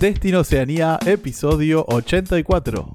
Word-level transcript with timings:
Destino 0.00 0.40
Oceanía, 0.40 0.96
episodio 1.06 1.84
84. 1.88 2.94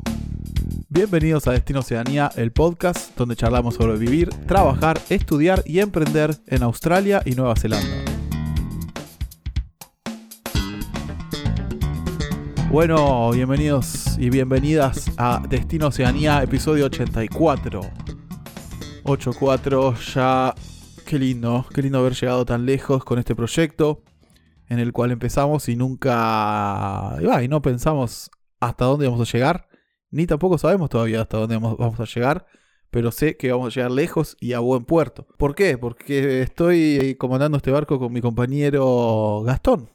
Bienvenidos 0.87 1.47
a 1.47 1.51
Destino 1.51 1.81
Oceanía, 1.81 2.31
el 2.37 2.53
podcast 2.53 3.13
donde 3.17 3.35
charlamos 3.35 3.75
sobre 3.75 3.97
vivir, 3.97 4.29
trabajar, 4.47 5.01
estudiar 5.09 5.63
y 5.65 5.79
emprender 5.79 6.37
en 6.47 6.63
Australia 6.63 7.21
y 7.25 7.31
Nueva 7.31 7.57
Zelanda. 7.57 8.05
Bueno, 12.71 13.31
bienvenidos 13.31 14.17
y 14.17 14.29
bienvenidas 14.29 15.11
a 15.17 15.43
Destino 15.49 15.87
Oceanía, 15.87 16.41
episodio 16.41 16.85
84. 16.85 17.81
84, 19.03 19.95
ya. 20.15 20.55
Qué 21.05 21.19
lindo, 21.19 21.65
qué 21.75 21.81
lindo 21.81 21.99
haber 21.99 22.13
llegado 22.13 22.45
tan 22.45 22.65
lejos 22.65 23.03
con 23.03 23.19
este 23.19 23.35
proyecto 23.35 24.01
en 24.73 24.79
el 24.79 24.91
cual 24.91 25.11
empezamos 25.11 25.69
y 25.69 25.75
nunca. 25.75 27.17
Y, 27.21 27.43
y 27.45 27.47
no 27.47 27.61
pensamos 27.61 28.29
hasta 28.59 28.85
dónde 28.85 29.07
vamos 29.07 29.27
a 29.27 29.31
llegar, 29.31 29.67
ni 30.11 30.25
tampoco 30.27 30.57
sabemos 30.57 30.89
todavía 30.89 31.21
hasta 31.21 31.37
dónde 31.37 31.57
vamos 31.57 31.99
a 31.99 32.05
llegar, 32.05 32.45
pero 32.91 33.11
sé 33.11 33.37
que 33.37 33.51
vamos 33.51 33.67
a 33.67 33.75
llegar 33.75 33.91
lejos 33.91 34.37
y 34.39 34.53
a 34.53 34.59
buen 34.59 34.85
puerto. 34.85 35.27
¿Por 35.37 35.55
qué? 35.55 35.77
Porque 35.77 36.41
estoy 36.41 37.15
comandando 37.19 37.57
este 37.57 37.71
barco 37.71 37.99
con 37.99 38.11
mi 38.13 38.21
compañero 38.21 39.41
Gastón. 39.45 39.89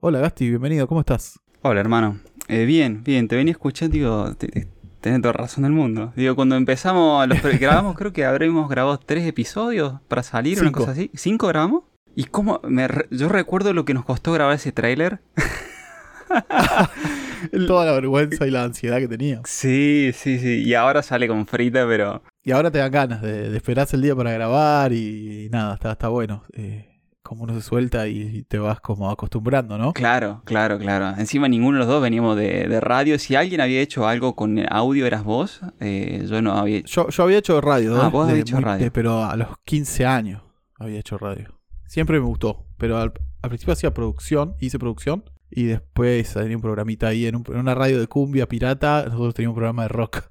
Hola 0.00 0.20
Gasti, 0.20 0.48
bienvenido, 0.48 0.86
¿cómo 0.86 1.00
estás? 1.00 1.38
Hola, 1.62 1.80
hermano. 1.80 2.18
Eh, 2.48 2.64
bien, 2.64 3.02
bien, 3.04 3.28
te 3.28 3.36
venía 3.36 3.52
escuchando, 3.52 3.94
digo, 3.94 4.34
te- 4.34 4.48
te- 4.48 4.68
tenés 5.00 5.20
toda 5.22 5.32
razón 5.32 5.62
del 5.62 5.72
mundo. 5.72 6.12
Digo, 6.16 6.34
cuando 6.36 6.56
empezamos, 6.56 7.26
los 7.28 7.38
grabamos, 7.60 7.96
creo 7.96 8.12
que 8.12 8.24
habremos 8.24 8.68
grabado 8.68 8.98
tres 8.98 9.26
episodios 9.26 10.00
para 10.08 10.22
salir, 10.22 10.58
una 10.58 10.68
Cinco. 10.68 10.80
cosa 10.80 10.92
así. 10.92 11.10
¿Cinco 11.14 11.46
grabamos? 11.48 11.84
¿Y 12.14 12.24
cómo? 12.24 12.60
Me 12.64 12.88
re- 12.88 13.08
yo 13.10 13.28
recuerdo 13.28 13.72
lo 13.72 13.84
que 13.84 13.94
nos 13.94 14.04
costó 14.04 14.32
grabar 14.32 14.54
ese 14.54 14.72
tráiler. 14.72 15.20
Toda 17.66 17.84
la 17.86 17.92
vergüenza 17.92 18.46
y 18.46 18.50
la 18.50 18.64
ansiedad 18.64 18.98
que 18.98 19.08
tenía. 19.08 19.40
Sí, 19.44 20.12
sí, 20.14 20.38
sí. 20.38 20.62
Y 20.64 20.74
ahora 20.74 21.02
sale 21.02 21.26
con 21.28 21.46
frita, 21.46 21.86
pero... 21.86 22.22
Y 22.44 22.52
ahora 22.52 22.70
te 22.70 22.78
dan 22.78 22.90
ganas 22.90 23.22
de, 23.22 23.50
de 23.50 23.56
esperarse 23.56 23.96
el 23.96 24.02
día 24.02 24.14
para 24.16 24.32
grabar 24.32 24.92
y, 24.92 25.48
nada, 25.50 25.74
está, 25.74 25.92
está 25.92 26.08
bueno. 26.08 26.42
Eh, 26.52 26.88
como 27.22 27.44
uno 27.44 27.54
se 27.54 27.60
suelta 27.62 28.06
y 28.08 28.42
te 28.44 28.58
vas 28.58 28.80
como 28.80 29.10
acostumbrando, 29.10 29.76
¿no? 29.78 29.92
Claro, 29.92 30.42
claro, 30.44 30.78
claro. 30.78 31.10
Encima 31.18 31.48
ninguno 31.48 31.78
de 31.78 31.84
los 31.84 31.88
dos 31.88 32.02
veníamos 32.02 32.36
de, 32.36 32.68
de 32.68 32.80
radio. 32.80 33.18
Si 33.18 33.34
alguien 33.36 33.60
había 33.60 33.80
hecho 33.80 34.06
algo 34.08 34.34
con 34.36 34.60
audio, 34.72 35.06
eras 35.06 35.24
vos. 35.24 35.60
Eh, 35.80 36.24
yo 36.28 36.42
no 36.42 36.52
había... 36.58 36.80
Yo, 36.82 37.08
yo 37.08 37.22
había 37.24 37.38
hecho 37.38 37.60
radio, 37.60 38.00
Ah, 38.00 38.06
¿eh? 38.06 38.10
vos 38.10 38.28
habías 38.28 38.42
hecho 38.42 38.60
radio. 38.60 38.90
pero 38.92 39.24
a 39.24 39.36
los 39.36 39.48
15 39.64 40.06
años 40.06 40.42
había 40.78 40.98
hecho 41.00 41.18
radio. 41.18 41.58
Siempre 41.92 42.18
me 42.18 42.24
gustó, 42.24 42.64
pero 42.78 42.96
al, 42.96 43.12
al 43.42 43.50
principio 43.50 43.74
hacía 43.74 43.92
producción, 43.92 44.54
hice 44.60 44.78
producción, 44.78 45.24
y 45.50 45.64
después 45.64 46.32
tenía 46.32 46.56
un 46.56 46.62
programita 46.62 47.08
ahí 47.08 47.26
en, 47.26 47.36
un- 47.36 47.44
en 47.48 47.58
una 47.58 47.74
radio 47.74 48.00
de 48.00 48.06
cumbia 48.06 48.48
pirata, 48.48 49.04
nosotros 49.08 49.34
teníamos 49.34 49.52
un 49.52 49.56
programa 49.56 49.82
de 49.82 49.88
rock 49.88 50.22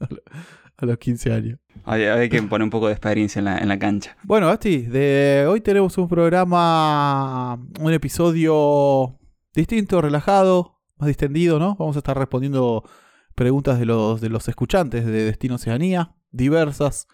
a 0.78 0.86
los 0.86 0.96
15 0.96 1.32
años. 1.34 1.58
Había 1.84 2.26
que 2.30 2.42
poner 2.44 2.64
un 2.64 2.70
poco 2.70 2.86
de 2.86 2.94
experiencia 2.94 3.38
en 3.40 3.44
la, 3.44 3.58
en 3.58 3.68
la 3.68 3.78
cancha. 3.78 4.16
Bueno, 4.22 4.46
Basti, 4.46 4.82
de 4.86 5.44
hoy 5.46 5.60
tenemos 5.60 5.98
un 5.98 6.08
programa, 6.08 7.54
un 7.78 7.92
episodio 7.92 9.18
distinto, 9.54 10.00
relajado, 10.00 10.80
más 10.96 11.08
distendido, 11.08 11.58
¿no? 11.58 11.76
Vamos 11.78 11.96
a 11.96 11.98
estar 11.98 12.16
respondiendo 12.16 12.84
preguntas 13.34 13.78
de 13.78 13.84
los, 13.84 14.22
de 14.22 14.30
los 14.30 14.48
escuchantes 14.48 15.04
de 15.04 15.24
Destino 15.24 15.56
Oceanía, 15.56 16.14
diversas, 16.30 17.06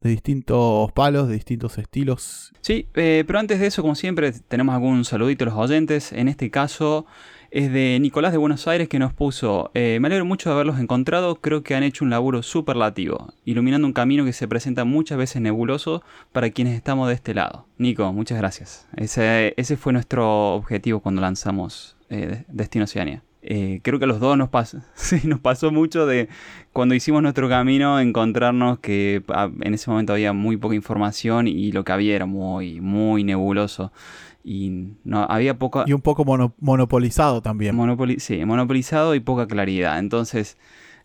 de 0.00 0.10
distintos 0.10 0.92
palos, 0.92 1.28
de 1.28 1.34
distintos 1.34 1.76
estilos. 1.78 2.52
Sí, 2.60 2.86
eh, 2.94 3.24
pero 3.26 3.38
antes 3.38 3.60
de 3.60 3.66
eso, 3.66 3.82
como 3.82 3.94
siempre, 3.94 4.32
tenemos 4.32 4.74
algún 4.74 5.04
saludito 5.04 5.44
a 5.44 5.48
los 5.48 5.56
oyentes. 5.56 6.12
En 6.12 6.28
este 6.28 6.50
caso 6.50 7.06
es 7.50 7.72
de 7.72 7.98
Nicolás 8.00 8.32
de 8.32 8.38
Buenos 8.38 8.66
Aires 8.68 8.88
que 8.88 8.98
nos 8.98 9.12
puso, 9.12 9.70
eh, 9.74 9.98
me 10.00 10.06
alegro 10.06 10.24
mucho 10.24 10.48
de 10.48 10.54
haberlos 10.54 10.78
encontrado, 10.78 11.36
creo 11.36 11.62
que 11.62 11.74
han 11.74 11.82
hecho 11.82 12.04
un 12.04 12.10
laburo 12.10 12.42
superlativo, 12.42 13.34
iluminando 13.44 13.86
un 13.86 13.92
camino 13.92 14.24
que 14.24 14.32
se 14.32 14.48
presenta 14.48 14.84
muchas 14.84 15.18
veces 15.18 15.42
nebuloso 15.42 16.02
para 16.32 16.50
quienes 16.50 16.76
estamos 16.76 17.08
de 17.08 17.14
este 17.14 17.34
lado. 17.34 17.66
Nico, 17.76 18.12
muchas 18.12 18.38
gracias. 18.38 18.86
Ese, 18.96 19.52
ese 19.56 19.76
fue 19.76 19.92
nuestro 19.92 20.54
objetivo 20.54 21.00
cuando 21.00 21.20
lanzamos 21.20 21.96
eh, 22.08 22.44
Destino 22.48 22.84
Oceanía. 22.84 23.22
Eh, 23.52 23.80
creo 23.82 23.98
que 23.98 24.04
a 24.04 24.08
los 24.08 24.20
dos 24.20 24.38
nos 24.38 24.48
pasó, 24.48 24.78
sí, 24.94 25.22
nos 25.26 25.40
pasó 25.40 25.72
mucho 25.72 26.06
de 26.06 26.28
cuando 26.72 26.94
hicimos 26.94 27.20
nuestro 27.20 27.48
camino 27.48 27.98
encontrarnos 27.98 28.78
que 28.78 29.24
ah, 29.26 29.50
en 29.62 29.74
ese 29.74 29.90
momento 29.90 30.12
había 30.12 30.32
muy 30.32 30.56
poca 30.56 30.76
información 30.76 31.48
y 31.48 31.72
lo 31.72 31.82
que 31.82 31.90
había 31.90 32.14
era 32.14 32.26
muy, 32.26 32.80
muy 32.80 33.24
nebuloso. 33.24 33.92
Y 34.44 34.92
no, 35.02 35.24
había 35.28 35.58
poca... 35.58 35.82
Y 35.86 35.92
un 35.94 36.00
poco 36.00 36.24
mono- 36.24 36.54
monopolizado 36.60 37.42
también. 37.42 37.76
monopoli- 37.76 38.20
sí, 38.20 38.44
monopolizado 38.44 39.16
y 39.16 39.20
poca 39.20 39.48
claridad. 39.48 39.98
Entonces, 39.98 40.56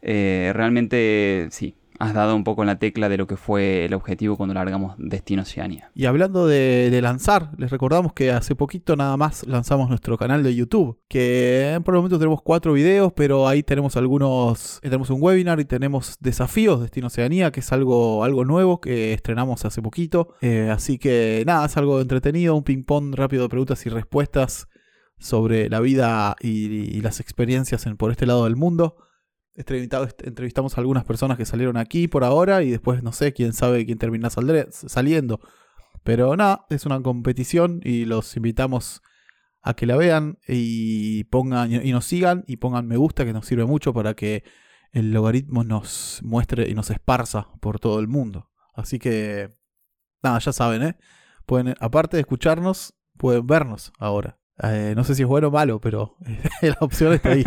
eh, 0.04 0.52
realmente 0.54 1.48
sí, 1.50 1.74
has 2.00 2.14
dado 2.14 2.36
un 2.36 2.44
poco 2.44 2.64
en 2.64 2.68
la 2.68 2.80
tecla 2.80 3.10
de 3.10 3.18
lo 3.18 3.28
que 3.28 3.38
fue 3.38 3.86
el 3.86 3.94
objetivo 3.94 4.38
cuando 4.38 4.54
largamos 4.54 4.96
Destino 4.98 5.44
Oceanía. 5.44 5.92
Y 5.94 6.06
hablando 6.06 6.48
de, 6.48 7.00
lanzar, 7.02 7.52
les 7.58 7.72
recordamos 7.72 8.14
que 8.14 8.32
hace 8.32 8.56
poquito 8.56 8.96
nada 8.96 9.16
más 9.18 9.46
lanzamos 9.46 9.90
nuestro 9.90 10.18
canal 10.18 10.44
de 10.44 10.56
YouTube, 10.56 11.00
que 11.08 11.80
por 11.84 11.94
el 11.94 11.98
momento 11.98 12.18
tenemos 12.18 12.42
cuatro 12.42 12.74
videos, 12.74 13.14
pero 13.14 13.48
ahí 13.48 13.64
tenemos 13.64 13.96
algunos, 13.98 14.78
eh, 14.78 14.90
tenemos 14.90 15.10
un 15.10 15.22
webinar 15.22 15.60
y 15.60 15.66
tenemos 15.66 16.18
desafíos 16.20 16.80
de 16.80 16.84
Destino 16.84 17.08
Oceanía, 17.08 17.52
que 17.52 17.60
es 17.60 17.72
algo, 17.72 18.24
algo 18.24 18.46
nuevo 18.46 18.82
que 18.82 19.14
estrenamos 19.14 19.66
hace 19.66 19.82
poquito. 19.82 20.36
Eh, 20.42 20.70
así 20.72 20.98
que 20.98 21.44
nada, 21.46 21.66
es 21.66 21.78
algo 21.78 22.02
entretenido, 22.02 22.56
un 22.56 22.64
ping-pong 22.64 23.14
rápido 23.16 23.44
de 23.44 23.50
preguntas 23.50 23.86
y 23.86 23.90
respuestas 23.90 24.68
sobre 25.18 25.70
la 25.70 25.80
vida 25.80 26.36
y, 26.42 26.66
y 26.66 27.02
las 27.02 27.20
experiencias 27.20 27.86
en, 27.86 27.98
por 27.98 28.12
este 28.12 28.26
lado 28.26 28.44
del 28.46 28.56
mundo. 28.56 28.98
Entrevistamos 29.56 30.78
a 30.78 30.82
algunas 30.82 31.06
personas 31.06 31.38
que 31.38 31.46
salieron 31.46 31.78
aquí 31.78 32.08
por 32.08 32.24
ahora 32.24 32.62
y 32.64 32.72
después 32.72 33.04
no 33.04 33.12
sé 33.12 33.34
quién 33.34 33.54
sabe 33.54 33.86
quién 33.86 33.98
termina 33.98 34.30
saliendo. 34.30 35.40
Pero 36.04 36.36
nada, 36.36 36.66
es 36.70 36.86
una 36.86 37.02
competición 37.02 37.80
y 37.84 38.06
los 38.06 38.36
invitamos 38.36 39.02
a 39.62 39.74
que 39.74 39.86
la 39.86 39.96
vean 39.98 40.38
y 40.48 41.24
pongan 41.26 41.72
y 41.72 41.92
nos 41.92 42.06
sigan 42.06 42.44
y 42.46 42.58
pongan 42.58 42.88
me 42.88 42.98
gusta 42.98 43.26
que 43.26 43.34
nos 43.34 43.48
sirve 43.48 43.66
mucho 43.66 43.94
para 43.94 44.14
que 44.14 44.44
el 44.92 45.12
logaritmo 45.12 45.64
nos 45.64 46.20
muestre 46.24 46.70
y 46.70 46.76
nos 46.76 46.92
esparza 46.92 47.50
por 47.62 47.80
todo 47.80 48.00
el 48.00 48.08
mundo. 48.08 48.52
Así 48.74 49.00
que 49.00 49.50
nada, 50.22 50.38
ya 50.40 50.54
saben, 50.54 50.84
¿eh? 50.84 50.98
Pueden 51.46 51.76
aparte 51.80 52.18
de 52.18 52.22
escucharnos, 52.22 52.94
pueden 53.18 53.48
vernos 53.48 53.92
ahora. 53.98 54.38
Eh, 54.64 54.94
no 54.96 55.04
sé 55.04 55.16
si 55.16 55.24
es 55.24 55.28
bueno 55.28 55.50
o 55.50 55.52
malo, 55.52 55.80
pero 55.80 56.16
la 56.62 56.78
opción 56.80 57.14
está 57.14 57.30
ahí. 57.32 57.44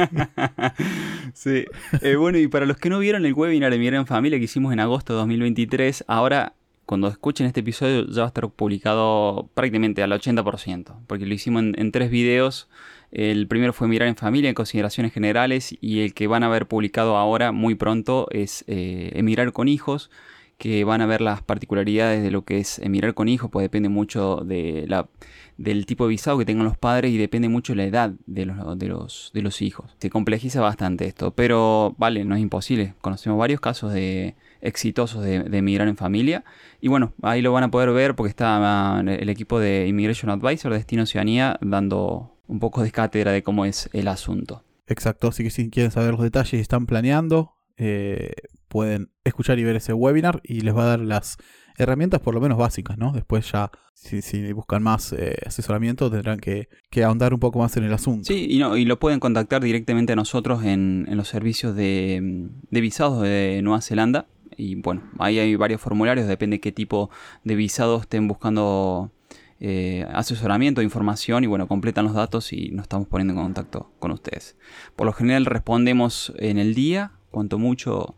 sí. 1.32 1.64
Eh, 2.02 2.16
bueno, 2.16 2.38
y 2.38 2.48
para 2.48 2.66
los 2.66 2.76
que 2.76 2.90
no 2.90 2.98
vieron 2.98 3.24
el 3.24 3.32
webinar 3.32 3.70
de 3.70 3.78
Mirar 3.78 4.00
en 4.00 4.06
Familia 4.06 4.38
que 4.38 4.44
hicimos 4.44 4.72
en 4.72 4.80
agosto 4.80 5.14
de 5.14 5.18
2023, 5.20 6.04
ahora 6.06 6.54
cuando 6.84 7.08
escuchen 7.08 7.46
este 7.46 7.60
episodio 7.60 8.06
ya 8.06 8.22
va 8.22 8.24
a 8.24 8.28
estar 8.28 8.48
publicado 8.48 9.50
prácticamente 9.54 10.02
al 10.02 10.10
80%, 10.10 10.96
porque 11.06 11.26
lo 11.26 11.34
hicimos 11.34 11.62
en, 11.62 11.92
tres 11.92 12.10
videos. 12.10 12.68
El 13.10 13.46
primero 13.46 13.72
fue 13.72 13.88
Mirar 13.88 14.08
en 14.08 14.16
Familia 14.16 14.48
en 14.48 14.54
consideraciones 14.54 15.12
generales 15.12 15.76
y 15.80 16.00
el 16.00 16.14
que 16.14 16.26
van 16.26 16.44
a 16.44 16.48
ver 16.48 16.66
publicado 16.66 17.16
ahora 17.16 17.52
muy 17.52 17.74
pronto 17.74 18.26
es 18.30 18.64
eh, 18.68 19.50
con 19.52 19.68
hijos, 19.68 20.10
que 20.58 20.82
van 20.82 21.00
a 21.00 21.06
ver 21.06 21.20
las 21.20 21.40
particularidades 21.40 22.22
de 22.22 22.32
lo 22.32 22.44
que 22.44 22.58
es 22.58 22.80
emigrar 22.80 23.14
con 23.14 23.28
hijos, 23.28 23.48
pues 23.50 23.62
depende 23.64 23.88
mucho 23.88 24.42
de 24.44 24.84
la, 24.88 25.08
del 25.56 25.86
tipo 25.86 26.04
de 26.04 26.10
visado 26.10 26.36
que 26.36 26.44
tengan 26.44 26.66
los 26.66 26.76
padres 26.76 27.12
y 27.12 27.16
depende 27.16 27.48
mucho 27.48 27.72
de 27.72 27.76
la 27.76 27.84
edad 27.84 28.12
de 28.26 28.44
los, 28.44 28.78
de 28.78 28.88
los, 28.88 29.30
de 29.32 29.42
los 29.42 29.62
hijos. 29.62 29.94
Se 29.98 30.10
complejiza 30.10 30.60
bastante 30.60 31.06
esto, 31.06 31.30
pero 31.30 31.94
vale, 31.96 32.24
no 32.24 32.34
es 32.34 32.42
imposible. 32.42 32.94
Conocemos 33.00 33.38
varios 33.38 33.60
casos 33.60 33.92
de 33.92 34.34
exitosos 34.60 35.22
de, 35.22 35.44
de 35.44 35.58
emigrar 35.58 35.86
en 35.86 35.96
familia 35.96 36.44
y 36.80 36.88
bueno, 36.88 37.12
ahí 37.22 37.40
lo 37.40 37.52
van 37.52 37.62
a 37.62 37.70
poder 37.70 37.92
ver 37.92 38.16
porque 38.16 38.30
está 38.30 38.98
ah, 38.98 39.00
el 39.00 39.28
equipo 39.28 39.60
de 39.60 39.86
Immigration 39.86 40.30
Advisor 40.30 40.72
de 40.72 40.78
Destino 40.78 41.04
Oceanía 41.04 41.56
dando 41.60 42.36
un 42.48 42.58
poco 42.58 42.82
de 42.82 42.90
cátedra 42.90 43.30
de 43.30 43.44
cómo 43.44 43.64
es 43.64 43.88
el 43.92 44.08
asunto. 44.08 44.64
Exacto, 44.88 45.28
así 45.28 45.44
que 45.44 45.50
si 45.50 45.70
quieren 45.70 45.92
saber 45.92 46.12
los 46.12 46.22
detalles 46.22 46.60
están 46.60 46.86
planeando, 46.86 47.57
eh, 47.78 48.32
pueden 48.68 49.10
escuchar 49.24 49.58
y 49.58 49.64
ver 49.64 49.76
ese 49.76 49.92
webinar 49.92 50.40
y 50.44 50.60
les 50.60 50.76
va 50.76 50.82
a 50.82 50.86
dar 50.86 51.00
las 51.00 51.38
herramientas 51.78 52.20
por 52.20 52.34
lo 52.34 52.40
menos 52.40 52.58
básicas, 52.58 52.98
¿no? 52.98 53.12
Después 53.12 53.50
ya, 53.50 53.70
si, 53.94 54.52
buscan 54.52 54.82
más 54.82 55.12
eh, 55.12 55.36
asesoramiento, 55.46 56.10
tendrán 56.10 56.40
que, 56.40 56.68
que 56.90 57.04
ahondar 57.04 57.32
un 57.32 57.40
poco 57.40 57.60
más 57.60 57.76
en 57.76 57.84
el 57.84 57.92
asunto. 57.92 58.24
Sí, 58.24 58.46
y, 58.50 58.58
no, 58.58 58.76
y 58.76 58.84
lo 58.84 58.98
pueden 58.98 59.20
contactar 59.20 59.62
directamente 59.62 60.12
a 60.12 60.16
nosotros 60.16 60.64
en, 60.64 61.06
en 61.08 61.16
los 61.16 61.28
servicios 61.28 61.76
de, 61.76 62.48
de 62.70 62.80
visados 62.80 63.22
de 63.22 63.60
Nueva 63.62 63.80
Zelanda. 63.80 64.26
Y 64.56 64.74
bueno, 64.74 65.04
ahí 65.18 65.38
hay 65.38 65.54
varios 65.54 65.80
formularios, 65.80 66.26
depende 66.26 66.60
qué 66.60 66.72
tipo 66.72 67.10
de 67.44 67.54
visado 67.54 68.00
estén 68.00 68.26
buscando 68.26 69.12
eh, 69.60 70.06
asesoramiento, 70.12 70.82
información 70.82 71.42
y 71.42 71.48
bueno, 71.48 71.66
completan 71.66 72.04
los 72.04 72.14
datos 72.14 72.52
y 72.52 72.70
nos 72.70 72.84
estamos 72.84 73.08
poniendo 73.08 73.34
en 73.34 73.40
contacto 73.40 73.90
con 73.98 74.12
ustedes. 74.12 74.56
Por 74.94 75.06
lo 75.06 75.12
general 75.12 75.46
respondemos 75.46 76.32
en 76.38 76.58
el 76.58 76.74
día, 76.74 77.12
cuanto 77.38 77.58
mucho 77.58 78.14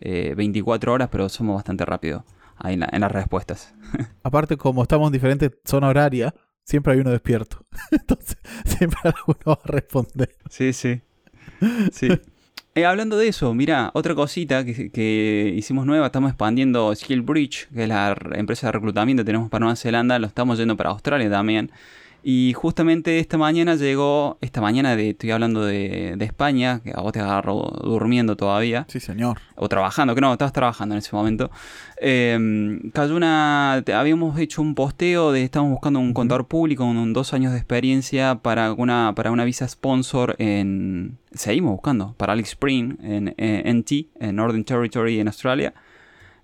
eh, 0.00 0.34
24 0.36 0.92
horas, 0.92 1.08
pero 1.10 1.28
somos 1.28 1.56
bastante 1.56 1.84
rápidos 1.84 2.22
ahí 2.56 2.74
en, 2.74 2.80
la- 2.80 2.88
en 2.92 3.00
las 3.00 3.10
respuestas. 3.12 3.74
Aparte, 4.22 4.56
como 4.56 4.82
estamos 4.82 5.08
en 5.08 5.12
diferente 5.12 5.50
zona 5.64 5.88
horaria, 5.88 6.34
siempre 6.64 6.92
hay 6.92 7.00
uno 7.00 7.10
despierto. 7.10 7.64
Entonces, 7.90 8.36
siempre 8.64 8.98
alguno 9.04 9.38
va 9.46 9.58
a 9.64 9.66
responder. 9.66 10.36
Sí, 10.50 10.72
sí. 10.72 11.00
Sí. 11.92 12.08
Eh, 12.74 12.84
hablando 12.84 13.16
de 13.16 13.26
eso, 13.26 13.52
mira, 13.54 13.90
otra 13.94 14.14
cosita 14.14 14.64
que, 14.64 14.90
que, 14.92 15.52
hicimos 15.56 15.84
nueva, 15.86 16.06
estamos 16.06 16.30
expandiendo 16.30 16.94
Skillbridge, 16.94 17.68
que 17.74 17.82
es 17.84 17.88
la 17.88 18.16
empresa 18.34 18.68
de 18.68 18.72
reclutamiento 18.72 19.22
que 19.22 19.26
tenemos 19.26 19.48
para 19.50 19.60
Nueva 19.60 19.74
Zelanda, 19.74 20.18
lo 20.20 20.28
estamos 20.28 20.58
yendo 20.58 20.76
para 20.76 20.90
Australia 20.90 21.28
también. 21.28 21.72
Y 22.22 22.52
justamente 22.52 23.20
esta 23.20 23.38
mañana 23.38 23.76
llegó, 23.76 24.38
esta 24.40 24.60
mañana 24.60 24.96
de, 24.96 25.10
estoy 25.10 25.30
hablando 25.30 25.64
de, 25.64 26.16
España, 26.20 26.80
que 26.82 26.92
a 26.94 27.00
vos 27.00 27.12
te 27.12 27.20
agarro 27.20 27.72
durmiendo 27.82 28.36
todavía. 28.36 28.86
Sí, 28.88 29.00
señor. 29.00 29.38
O 29.54 29.68
trabajando, 29.68 30.14
que 30.14 30.20
no, 30.20 30.32
estabas 30.32 30.52
trabajando 30.52 30.94
en 30.94 30.98
ese 30.98 31.14
momento. 31.14 31.50
Cayó 32.92 33.16
una, 33.16 33.74
habíamos 33.74 34.38
hecho 34.38 34.62
un 34.62 34.74
posteo 34.74 35.32
de, 35.32 35.44
estamos 35.44 35.70
buscando 35.70 36.00
un 36.00 36.12
contador 36.12 36.48
público 36.48 36.84
con 36.84 37.12
dos 37.12 37.32
años 37.32 37.52
de 37.52 37.58
experiencia 37.58 38.36
para 38.42 38.72
una, 38.72 39.12
para 39.14 39.30
una 39.30 39.44
visa 39.44 39.66
sponsor 39.68 40.34
en, 40.38 41.18
seguimos 41.32 41.72
buscando, 41.72 42.14
para 42.16 42.32
Alex 42.32 42.50
Spring 42.50 42.96
en, 43.02 43.34
en 43.38 43.78
NT, 43.78 43.92
en 44.20 44.36
Northern 44.36 44.64
Territory 44.64 45.20
en 45.20 45.28
Australia. 45.28 45.72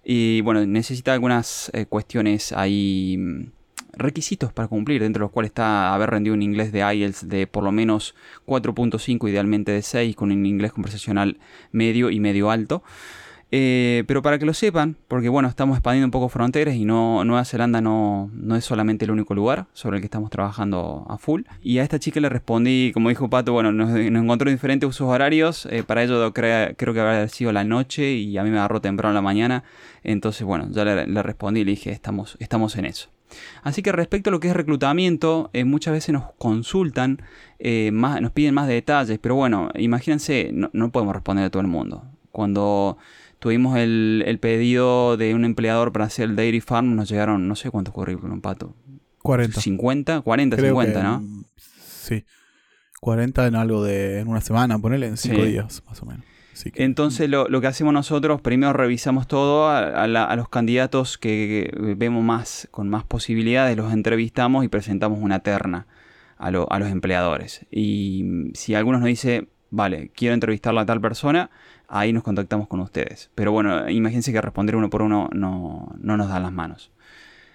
Y 0.05 0.43
bueno, 0.43 0.65
necesita 0.67 1.15
algunas 1.15 1.71
eh, 1.73 1.87
cuestiones 1.87 2.53
ahí 2.53 3.51
requisitos 3.97 4.53
para 4.53 4.69
cumplir, 4.69 5.03
dentro 5.03 5.21
de 5.21 5.25
los 5.25 5.31
cuales 5.31 5.51
está 5.51 5.95
haber 5.95 6.11
rendido 6.11 6.35
un 6.35 6.43
inglés 6.43 6.73
de 6.73 6.81
IELTS 6.81 7.29
de 7.29 7.47
por 7.47 7.65
lo 7.65 7.73
menos 7.73 8.15
4.5, 8.47 9.29
idealmente 9.31 9.73
de 9.73 9.83
6, 9.83 10.17
con 10.17 10.33
un 10.33 10.47
inglés 10.47 10.73
conversacional 10.73 11.39
medio 11.73 12.11
y 12.11 12.21
medio 12.21 12.51
alto. 12.51 12.83
Eh, 13.57 14.03
pero 14.09 14.21
para 14.21 14.37
que 14.37 14.47
lo 14.47 14.53
sepan, 14.53 14.97
porque 15.07 15.29
bueno, 15.29 15.49
estamos 15.49 15.77
expandiendo 15.77 16.07
un 16.07 16.11
poco 16.11 16.29
fronteras 16.29 16.75
y 16.75 16.85
no, 16.85 17.23
Nueva 17.25 17.45
Zelanda 17.45 17.81
no, 17.81 18.29
no, 18.33 18.57
es 18.57 18.65
solamente 18.65 19.05
el 19.05 19.13
único 19.13 19.33
lugar 19.33 19.67
sobre 19.75 19.99
el 19.99 20.01
que 20.01 20.07
estamos 20.07 20.29
trabajando 20.31 21.07
a 21.09 21.19
full. 21.19 21.43
Y 21.63 21.79
a 21.79 21.85
esta 21.85 22.01
chica 22.01 22.19
le 22.19 22.29
respondí, 22.29 22.91
como 22.93 23.11
dijo 23.11 23.31
Pato, 23.31 23.53
bueno, 23.53 23.71
nos, 23.71 23.95
encontró 23.97 24.51
diferentes 24.51 24.89
usos 24.89 25.07
horarios. 25.07 25.69
Eh, 25.71 25.85
para 25.85 26.03
ello 26.03 26.33
creo, 26.33 26.75
creo 26.77 26.95
que 26.95 27.01
habrá 27.01 27.29
sido 27.29 27.53
la 27.53 27.63
noche 27.63 28.15
y 28.15 28.37
a 28.39 28.43
mí 28.43 28.51
me 28.51 28.59
agarró 28.59 28.81
temprano 28.81 29.13
en 29.13 29.17
la 29.17 29.23
mañana. 29.23 29.63
Entonces, 30.03 30.45
bueno, 30.45 30.67
ya 30.71 30.85
le, 30.85 31.07
le 31.07 31.23
respondí 31.23 31.61
y 31.61 31.65
le 31.65 31.71
dije, 31.73 31.93
estamos, 31.93 32.37
estamos 32.41 32.75
en 32.77 32.87
eso. 32.87 33.14
Así 33.63 33.83
que 33.83 33.93
respecto 33.93 34.31
a 34.31 34.33
lo 34.33 34.41
que 34.41 34.49
es 34.49 34.55
reclutamiento, 34.55 35.51
eh, 35.53 35.65
muchas 35.65 35.93
veces 35.93 36.13
nos 36.13 36.33
consultan, 36.39 37.23
eh, 37.59 37.91
más, 37.93 38.21
nos 38.21 38.33
piden 38.33 38.55
más 38.55 38.69
detalles, 38.69 39.19
pero 39.19 39.35
bueno, 39.35 39.71
imagínense, 39.75 40.51
no, 40.53 40.93
podemos 40.93 41.15
responder 41.15 41.45
a 41.45 41.51
todo 41.51 41.63
el 41.63 41.69
mundo. 41.69 42.05
Cuando 42.31 42.99
tuvimos 43.39 43.77
el, 43.79 44.39
pedido 44.41 45.17
de 45.17 45.35
un 45.35 45.45
empleador 45.45 45.93
para 45.93 46.07
hacer 46.07 46.29
el 46.31 46.37
Dairy 46.37 46.61
Farm, 46.61 46.95
nos 46.95 47.09
llegaron, 47.09 47.49
no 47.49 47.57
sé 47.57 47.71
cuántos 47.71 47.95
currículum, 47.95 48.41
Pato. 48.41 48.75
40. 49.23 49.61
50, 49.61 50.21
40, 50.21 50.57
50, 50.59 51.03
¿no? 51.03 51.23
Sí. 51.57 52.25
40 53.01 53.47
en 53.47 53.55
algo 53.55 53.83
de 53.83 54.21
en 54.21 54.29
una 54.29 54.41
semana, 54.41 54.79
ponele 54.79 55.07
en 55.07 55.17
5 55.17 55.45
días, 55.45 55.83
más 55.87 56.03
o 56.03 56.07
menos. 56.07 56.25
Entonces 56.75 57.29
lo, 57.29 57.61
que 57.61 57.67
hacemos 57.67 57.93
nosotros, 57.93 58.41
primero 58.41 58.73
revisamos 58.73 59.27
todo 59.27 59.69
a, 59.69 60.07
los 60.37 60.49
candidatos 60.49 61.19
que, 61.19 61.73
vemos 61.97 62.23
más 62.23 62.69
con 62.71 62.89
más 62.89 63.05
posibilidades, 63.05 63.77
los 63.77 63.93
entrevistamos 63.93 64.65
y 64.65 64.69
presentamos 64.69 65.19
una 65.21 65.41
terna 65.41 65.87
a, 66.39 66.51
los 66.51 66.91
empleadores. 66.91 67.67
Y 67.71 68.23
mm, 68.25 68.51
si 68.55 68.75
algunos 68.75 69.01
nos 69.01 69.09
dice, 69.09 69.49
vale, 69.71 70.11
quiero 70.15 70.35
entrevistarla 70.35 70.83
a 70.83 70.87
tal 70.87 71.01
persona, 71.01 71.51
ahí 71.89 72.13
nos 72.13 72.23
contactamos 72.23 72.69
con 72.69 72.81
ustedes. 72.81 73.31
Pero 73.35 73.53
bueno, 73.53 73.89
imagínense 73.91 74.33
que 74.33 74.41
responder 74.41 74.77
uno 74.77 74.91
por 74.91 75.03
uno 75.03 75.29
no, 75.33 75.95
no 75.99 76.17
nos 76.17 76.29
da 76.29 76.41
las 76.41 76.53
manos 76.53 76.91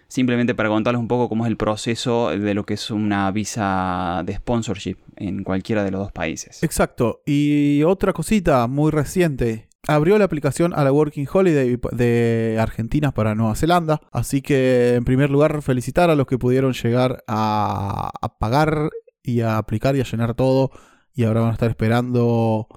simplemente 0.09 0.55
para 0.55 0.67
contarles 0.67 0.99
un 0.99 1.07
poco 1.07 1.29
cómo 1.29 1.45
es 1.45 1.49
el 1.49 1.55
proceso 1.55 2.29
de 2.29 2.53
lo 2.53 2.65
que 2.65 2.73
es 2.73 2.91
una 2.91 3.31
visa 3.31 4.23
de 4.25 4.35
sponsorship 4.35 4.97
en 5.15 5.43
cualquiera 5.43 5.83
de 5.83 5.91
los 5.91 6.01
dos 6.01 6.11
países. 6.11 6.61
Exacto. 6.63 7.21
Y 7.25 7.83
otra 7.83 8.11
cosita 8.11 8.67
muy 8.67 8.91
reciente. 8.91 9.69
Abrió 9.87 10.17
la 10.17 10.25
aplicación 10.25 10.73
a 10.75 10.83
la 10.83 10.91
Working 10.91 11.27
Holiday 11.31 11.79
de 11.93 12.57
Argentina 12.59 13.11
para 13.11 13.33
Nueva 13.33 13.55
Zelanda. 13.55 14.01
Así 14.11 14.41
que, 14.41 14.95
en 14.95 15.05
primer 15.05 15.29
lugar, 15.29 15.61
felicitar 15.61 16.09
a 16.09 16.15
los 16.15 16.27
que 16.27 16.37
pudieron 16.37 16.73
llegar 16.73 17.23
a, 17.27 18.11
pagar 18.39 18.89
y 19.23 19.41
a 19.41 19.57
aplicar 19.57 19.95
y 19.95 20.01
a 20.01 20.03
llenar 20.03 20.33
todo. 20.33 20.71
Y 21.13 21.23
ahora 21.23 21.41
van 21.41 21.51
a 21.51 21.53
estar 21.53 21.69
esperando 21.69 22.67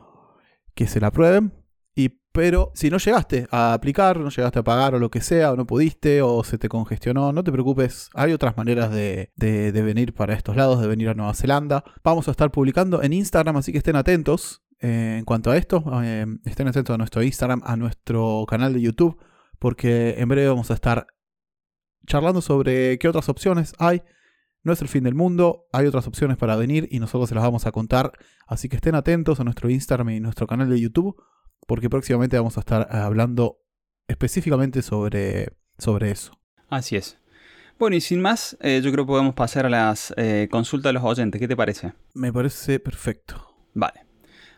que 0.75 0.87
se 0.87 1.01
la 1.01 1.09
aprueben. 1.09 1.53
Pero 2.33 2.73
si 2.75 2.89
no 2.89 2.97
llegaste 2.97 3.47
a 3.51 3.75
aplicar, 3.75 4.19
no 4.19 4.31
llegaste 4.31 4.59
a 4.59 4.65
pagar 4.65 4.95
o 4.95 4.99
lo 4.99 5.11
que 5.11 5.21
sea, 5.21 5.53
o 5.53 5.57
no 5.57 5.67
pudiste, 5.67 6.23
o 6.23 6.43
se 6.45 6.57
te 6.57 6.71
congestionó, 6.71 7.31
no 7.31 7.45
te 7.45 7.53
preocupes. 7.53 8.09
Hay 8.15 8.33
otras 8.33 8.57
maneras 8.57 8.91
de, 8.91 9.31
venir 9.37 10.15
para 10.15 10.33
estos 10.33 10.57
lados, 10.57 10.81
de 10.81 10.89
venir 10.89 11.11
a 11.11 11.15
Nueva 11.15 11.35
Zelanda. 11.35 11.85
Vamos 12.03 12.29
a 12.29 12.31
estar 12.31 12.51
publicando 12.51 13.03
en 13.03 13.13
Instagram, 13.13 13.57
así 13.59 13.71
que 13.71 13.79
estén 13.79 13.97
atentos. 13.97 14.63
Eh, 14.81 15.17
en 15.19 15.25
cuanto 15.27 15.51
a 15.51 15.57
esto, 15.59 15.85
eh, 16.03 16.27
estén 16.45 16.69
atentos 16.69 16.95
a 16.95 16.99
nuestro 16.99 17.23
Instagram, 17.23 17.61
a 17.65 17.77
nuestro 17.77 18.47
canal 18.49 18.73
de 18.73 18.81
YouTube, 18.81 19.17
porque 19.59 20.17
en 20.19 20.29
breve 20.29 20.49
vamos 20.49 20.71
a 20.71 20.75
estar 20.75 21.07
charlando 22.07 22.41
sobre 22.41 22.99
qué 22.99 23.09
otras 23.09 23.29
opciones 23.29 23.75
hay. 23.79 24.03
No 24.65 24.73
es 24.73 24.81
el 24.81 24.89
fin 24.89 25.05
del 25.05 25.15
mundo, 25.15 25.67
hay 25.73 25.87
otras 25.87 26.07
opciones 26.07 26.39
para 26.39 26.57
venir 26.57 26.89
y 26.91 26.99
nosotros 26.99 27.29
se 27.29 27.35
las 27.35 27.45
vamos 27.45 27.67
a 27.67 27.73
contar. 27.73 28.13
Así 28.47 28.69
que 28.69 28.77
estén 28.77 28.95
atentos 28.95 29.39
a 29.39 29.45
nuestro 29.45 29.69
Instagram 29.69 30.11
y 30.11 30.21
nuestro 30.21 30.47
canal 30.47 30.71
de 30.71 30.81
YouTube 30.81 31.17
porque 31.67 31.91
próximamente 31.91 32.37
vamos 32.37 32.57
a 32.57 32.61
estar 32.61 32.89
eh, 32.91 32.97
hablando 32.97 33.59
específicamente 34.09 34.83
sobre, 34.83 35.53
sobre 35.79 36.11
eso. 36.11 36.39
Así 36.69 36.97
es. 36.97 37.19
Bueno, 37.79 37.97
y 37.97 38.01
sin 38.01 38.21
más, 38.21 38.57
eh, 38.61 38.81
yo 38.83 38.93
creo 38.93 39.05
que 39.05 39.11
podemos 39.11 39.35
pasar 39.35 39.67
a 39.67 39.71
las 39.71 40.15
eh, 40.17 40.49
consultas 40.51 40.91
de 40.91 40.95
los 40.95 41.05
oyentes. 41.05 41.41
¿Qué 41.41 41.49
te 41.49 41.57
parece? 41.57 41.93
Me 42.15 42.33
parece 42.33 42.79
perfecto. 42.79 43.55
Vale. 43.75 44.07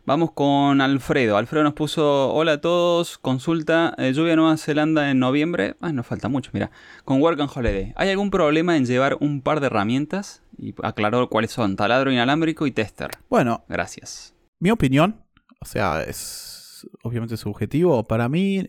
Vamos 0.07 0.33
con 0.33 0.83
Alfredo. 0.83 1.39
Alfredo 1.39 1.65
nos 1.65 1.73
puso, 1.73 2.35
hola 2.35 2.53
a 2.53 2.61
todos, 2.61 3.17
consulta, 3.17 3.97
lluvia 4.13 4.37
Nueva 4.37 4.59
Zelanda 4.59 5.11
en 5.11 5.19
noviembre. 5.19 5.77
Ah, 5.81 5.93
nos 5.93 6.07
falta 6.07 6.29
mucho, 6.29 6.51
mira. 6.53 6.71
Con 7.07 7.23
Work 7.23 7.41
and 7.41 7.51
Holiday. 7.55 7.95
¿Hay 7.97 8.11
algún 8.11 8.31
problema 8.31 8.77
en 8.77 8.85
llevar 8.85 9.17
un 9.21 9.41
par 9.41 9.61
de 9.61 9.69
herramientas? 9.69 10.43
Y 10.59 10.75
aclaró 10.83 11.31
cuáles 11.31 11.53
son, 11.53 11.77
taladro 11.77 12.13
inalámbrico 12.13 12.67
y 12.67 12.73
tester. 12.73 13.13
Bueno. 13.31 13.65
Gracias. 13.67 14.35
Mi 14.59 14.71
opinión, 14.71 15.25
o 15.61 15.65
sea, 15.65 16.03
es 16.03 16.54
obviamente 17.03 17.37
subjetivo. 17.37 18.07
Para 18.07 18.29
mí, 18.29 18.69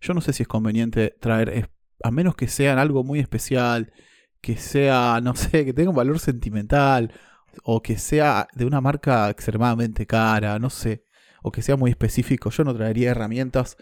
yo 0.00 0.14
no 0.14 0.20
sé 0.20 0.32
si 0.32 0.42
es 0.42 0.48
conveniente 0.48 1.16
traer, 1.20 1.70
a 2.02 2.10
menos 2.10 2.36
que 2.36 2.48
sean 2.48 2.78
algo 2.78 3.04
muy 3.04 3.20
especial, 3.20 3.92
que 4.40 4.56
sea, 4.56 5.20
no 5.22 5.34
sé, 5.34 5.64
que 5.64 5.72
tenga 5.72 5.90
un 5.90 5.96
valor 5.96 6.18
sentimental, 6.18 7.12
o 7.62 7.82
que 7.82 7.98
sea 7.98 8.48
de 8.54 8.64
una 8.64 8.80
marca 8.80 9.30
extremadamente 9.30 10.06
cara, 10.06 10.58
no 10.58 10.70
sé, 10.70 11.04
o 11.42 11.50
que 11.50 11.62
sea 11.62 11.76
muy 11.76 11.90
específico. 11.90 12.50
Yo 12.50 12.64
no 12.64 12.74
traería 12.74 13.10
herramientas. 13.10 13.76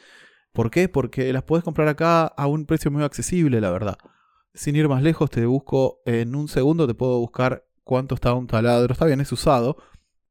¿Por 0.53 0.71
qué? 0.71 0.89
Porque 0.89 1.33
las 1.33 1.43
puedes 1.43 1.65
comprar 1.65 1.89
acá 1.89 2.27
a 2.27 2.47
un 2.47 2.67
precio 2.67 2.91
muy 2.91 3.03
accesible, 3.03 3.61
la 3.61 3.71
verdad. 3.71 3.99
Sin 4.55 4.77
ir 4.77 4.89
más 4.89 5.03
lejos, 5.03 5.31
te 5.31 5.45
busco 5.47 6.01
en 6.07 6.37
un 6.37 6.47
segundo, 6.49 6.87
te 6.87 6.95
puedo 6.95 7.19
buscar 7.19 7.67
cuánto 7.83 8.15
está 8.15 8.35
un 8.35 8.47
taladro. 8.47 8.93
Está 8.93 9.07
bien, 9.07 9.21
es 9.21 9.33
usado, 9.33 9.77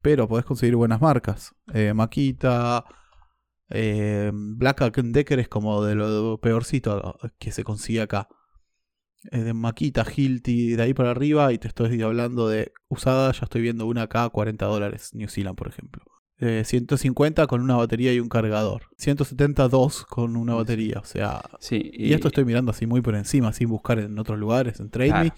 pero 0.01 0.27
podés 0.27 0.45
conseguir 0.45 0.75
buenas 0.75 1.01
marcas. 1.01 1.53
Eh, 1.73 1.93
Maquita, 1.93 2.85
eh, 3.73 4.31
Black 4.33 4.95
Decker 4.95 5.39
es 5.39 5.47
como 5.49 5.83
de 5.83 5.95
lo 5.95 6.39
peorcito 6.39 7.17
que 7.39 7.51
se 7.51 7.63
consigue 7.63 8.01
acá. 8.01 8.27
de 9.31 9.53
Maquita, 9.53 10.05
Hilti, 10.05 10.75
de 10.75 10.83
ahí 10.83 10.93
para 10.93 11.11
arriba, 11.11 11.51
y 11.53 11.57
te 11.57 11.67
estoy 11.67 12.01
hablando 12.01 12.47
de 12.47 12.71
usada, 12.87 13.31
ya 13.31 13.41
estoy 13.43 13.61
viendo 13.61 13.85
una 13.85 14.03
acá 14.03 14.25
a 14.25 14.29
40 14.29 14.65
dólares, 14.65 15.09
New 15.13 15.27
Zealand, 15.27 15.57
por 15.57 15.67
ejemplo. 15.67 16.03
150 16.39 17.47
con 17.47 17.61
una 17.61 17.75
batería 17.77 18.13
y 18.13 18.19
un 18.19 18.27
cargador. 18.27 18.83
172 18.97 20.05
con 20.05 20.35
una 20.35 20.55
batería, 20.55 20.99
o 20.99 21.05
sea. 21.05 21.41
y... 21.71 22.13
esto 22.13 22.27
estoy 22.27 22.45
mirando 22.45 22.71
así 22.71 22.85
muy 22.85 23.01
por 23.01 23.15
encima, 23.15 23.53
sin 23.53 23.69
buscar 23.69 23.99
en 23.99 24.17
otros 24.19 24.37
lugares, 24.37 24.79
en 24.79 24.89
Trade 24.89 25.31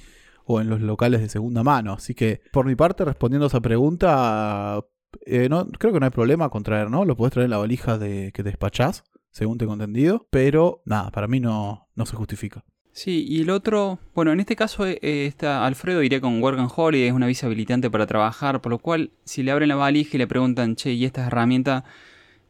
o 0.45 0.61
en 0.61 0.69
los 0.69 0.81
locales 0.81 1.21
de 1.21 1.29
segunda 1.29 1.63
mano. 1.63 1.93
Así 1.93 2.15
que, 2.15 2.41
por 2.51 2.65
mi 2.65 2.75
parte, 2.75 3.05
respondiendo 3.05 3.45
a 3.45 3.47
esa 3.47 3.61
pregunta, 3.61 4.83
eh, 5.25 5.49
creo 5.77 5.93
que 5.93 5.99
no 5.99 6.05
hay 6.05 6.11
problema 6.11 6.49
con 6.49 6.63
traer, 6.63 6.89
¿no? 6.89 7.05
Lo 7.05 7.15
puedes 7.15 7.33
traer 7.33 7.45
en 7.45 7.51
la 7.51 7.57
valija 7.57 7.97
de, 7.97 8.31
que 8.33 8.43
despachás, 8.43 9.03
según 9.31 9.57
tengo 9.57 9.73
entendido. 9.73 10.27
Pero 10.29 10.81
nada, 10.85 11.11
para 11.11 11.27
mí 11.27 11.39
no, 11.39 11.87
no 11.95 12.05
se 12.05 12.15
justifica. 12.15 12.63
Sí, 12.91 13.25
y 13.27 13.41
el 13.41 13.49
otro, 13.49 13.99
bueno, 14.13 14.31
en 14.31 14.39
este 14.39 14.55
caso 14.55 14.85
eh, 14.85 14.99
está 15.01 15.65
Alfredo 15.65 16.01
iría 16.01 16.21
con 16.21 16.41
Work 16.41 16.57
and 16.59 16.71
Holiday, 16.73 17.07
es 17.07 17.13
una 17.13 17.27
visa 17.27 17.45
habilitante 17.45 17.89
para 17.89 18.07
trabajar, 18.07 18.61
por 18.61 18.71
lo 18.71 18.79
cual 18.79 19.11
si 19.25 19.43
le 19.43 19.51
abren 19.51 19.67
la 19.67 19.75
valija 19.75 20.11
y 20.13 20.17
le 20.17 20.27
preguntan, 20.27 20.77
che, 20.77 20.93
¿y 20.93 21.03
esta 21.03 21.27
herramienta? 21.27 21.83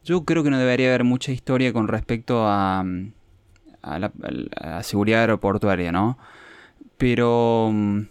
Yo 0.03 0.23
creo 0.23 0.43
que 0.43 0.51
no 0.51 0.59
debería 0.59 0.89
haber 0.89 1.03
mucha 1.03 1.31
historia 1.31 1.73
con 1.73 1.87
respecto 1.87 2.45
a, 2.45 2.85
a 3.81 3.99
la 3.99 4.83
seguridad 4.83 5.21
aeroportuaria, 5.21 5.91
¿no? 5.91 6.19
Pero 6.97 7.71
mm, 7.73 8.01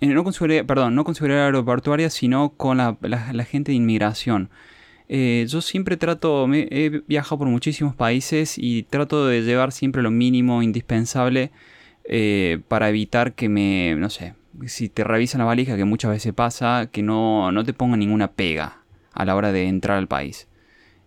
no 0.00 0.24
con 0.24 0.32
seguridad, 0.32 0.66
perdón, 0.66 0.94
no 0.94 1.04
con 1.04 1.14
seguridad 1.14 1.46
aeroportuaria, 1.46 2.10
sino 2.10 2.50
con 2.50 2.78
la, 2.78 3.44
gente 3.44 3.72
de 3.72 3.76
inmigración. 3.76 4.50
Eh, 5.08 5.44
yo 5.48 5.60
siempre 5.60 5.96
trato, 5.96 6.46
me, 6.46 6.66
he 6.70 7.02
viajado 7.06 7.38
por 7.38 7.48
muchísimos 7.48 7.94
países 7.94 8.56
y 8.56 8.84
trato 8.84 9.26
de 9.26 9.42
llevar 9.42 9.72
siempre 9.72 10.02
lo 10.02 10.10
mínimo 10.10 10.62
indispensable 10.62 11.50
eh, 12.04 12.60
para 12.68 12.88
evitar 12.88 13.34
que 13.34 13.48
me, 13.48 13.94
no 13.96 14.10
sé, 14.10 14.34
si 14.66 14.88
te 14.88 15.04
revisan 15.04 15.40
la 15.40 15.44
valija, 15.44 15.76
que 15.76 15.84
muchas 15.84 16.10
veces 16.10 16.32
pasa, 16.32 16.88
que 16.90 17.02
no, 17.02 17.52
no 17.52 17.64
te 17.64 17.72
pongan 17.72 18.00
ninguna 18.00 18.32
pega 18.32 18.82
a 19.12 19.24
la 19.24 19.36
hora 19.36 19.52
de 19.52 19.68
entrar 19.68 19.98
al 19.98 20.08
país. 20.08 20.48